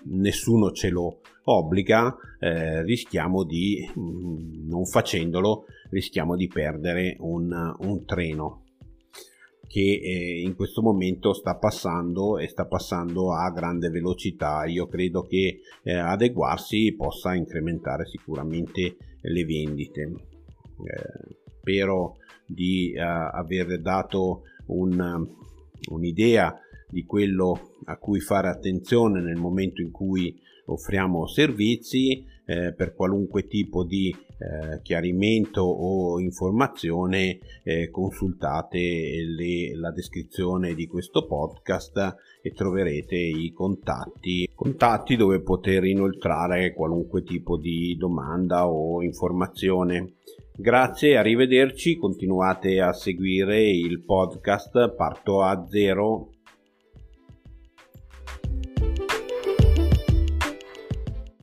nessuno 0.03 0.71
ce 0.71 0.89
lo 0.89 1.19
obbliga, 1.43 2.15
eh, 2.39 2.84
rischiamo 2.84 3.43
di, 3.43 3.89
mm, 3.97 4.67
non 4.67 4.86
facendolo, 4.86 5.65
rischiamo 5.89 6.36
di 6.36 6.47
perdere 6.47 7.17
un, 7.19 7.75
un 7.79 8.05
treno 8.05 8.63
che 9.71 10.01
eh, 10.03 10.41
in 10.41 10.53
questo 10.53 10.81
momento 10.81 11.31
sta 11.31 11.55
passando 11.55 12.38
e 12.38 12.49
sta 12.49 12.65
passando 12.65 13.34
a 13.34 13.49
grande 13.51 13.88
velocità. 13.88 14.65
Io 14.65 14.86
credo 14.88 15.21
che 15.21 15.62
eh, 15.81 15.93
adeguarsi 15.93 16.93
possa 16.93 17.34
incrementare 17.36 18.05
sicuramente 18.05 18.97
le 19.21 19.45
vendite. 19.45 20.01
Eh, 20.01 21.36
spero 21.60 22.17
di 22.45 22.93
aver 22.97 23.79
dato 23.79 24.41
un, 24.65 25.25
un'idea 25.89 26.60
di 26.89 27.05
quello 27.05 27.75
a 27.86 27.95
cui 27.95 28.19
fare 28.19 28.49
attenzione 28.49 29.21
nel 29.21 29.38
momento 29.38 29.81
in 29.81 29.91
cui 29.91 30.38
offriamo 30.65 31.27
servizi 31.27 32.25
eh, 32.45 32.73
per 32.73 32.93
qualunque 32.93 33.47
tipo 33.47 33.86
di 33.86 34.13
eh, 34.41 34.82
chiarimento 34.82 35.62
o 35.62 36.19
informazione 36.19 37.39
eh, 37.63 37.91
consultate 37.91 38.80
le, 38.80 39.75
la 39.75 39.91
descrizione 39.91 40.73
di 40.73 40.88
questo 40.88 41.27
podcast 41.27 42.15
e 42.41 42.51
troverete 42.51 43.15
i 43.15 43.51
contatti 43.54 44.49
contatti 44.56 45.15
dove 45.15 45.41
poter 45.41 45.84
inoltrare 45.84 46.73
qualunque 46.73 47.23
tipo 47.23 47.58
di 47.58 47.95
domanda 47.97 48.67
o 48.67 49.04
informazione. 49.04 50.13
Grazie 50.56 51.17
arrivederci 51.17 51.97
continuate 51.97 52.82
a 52.82 52.93
seguire 52.93 53.62
il 53.69 54.01
podcast 54.01 54.93
parto 54.95 55.41
a 55.41 55.65
zero 55.67 56.30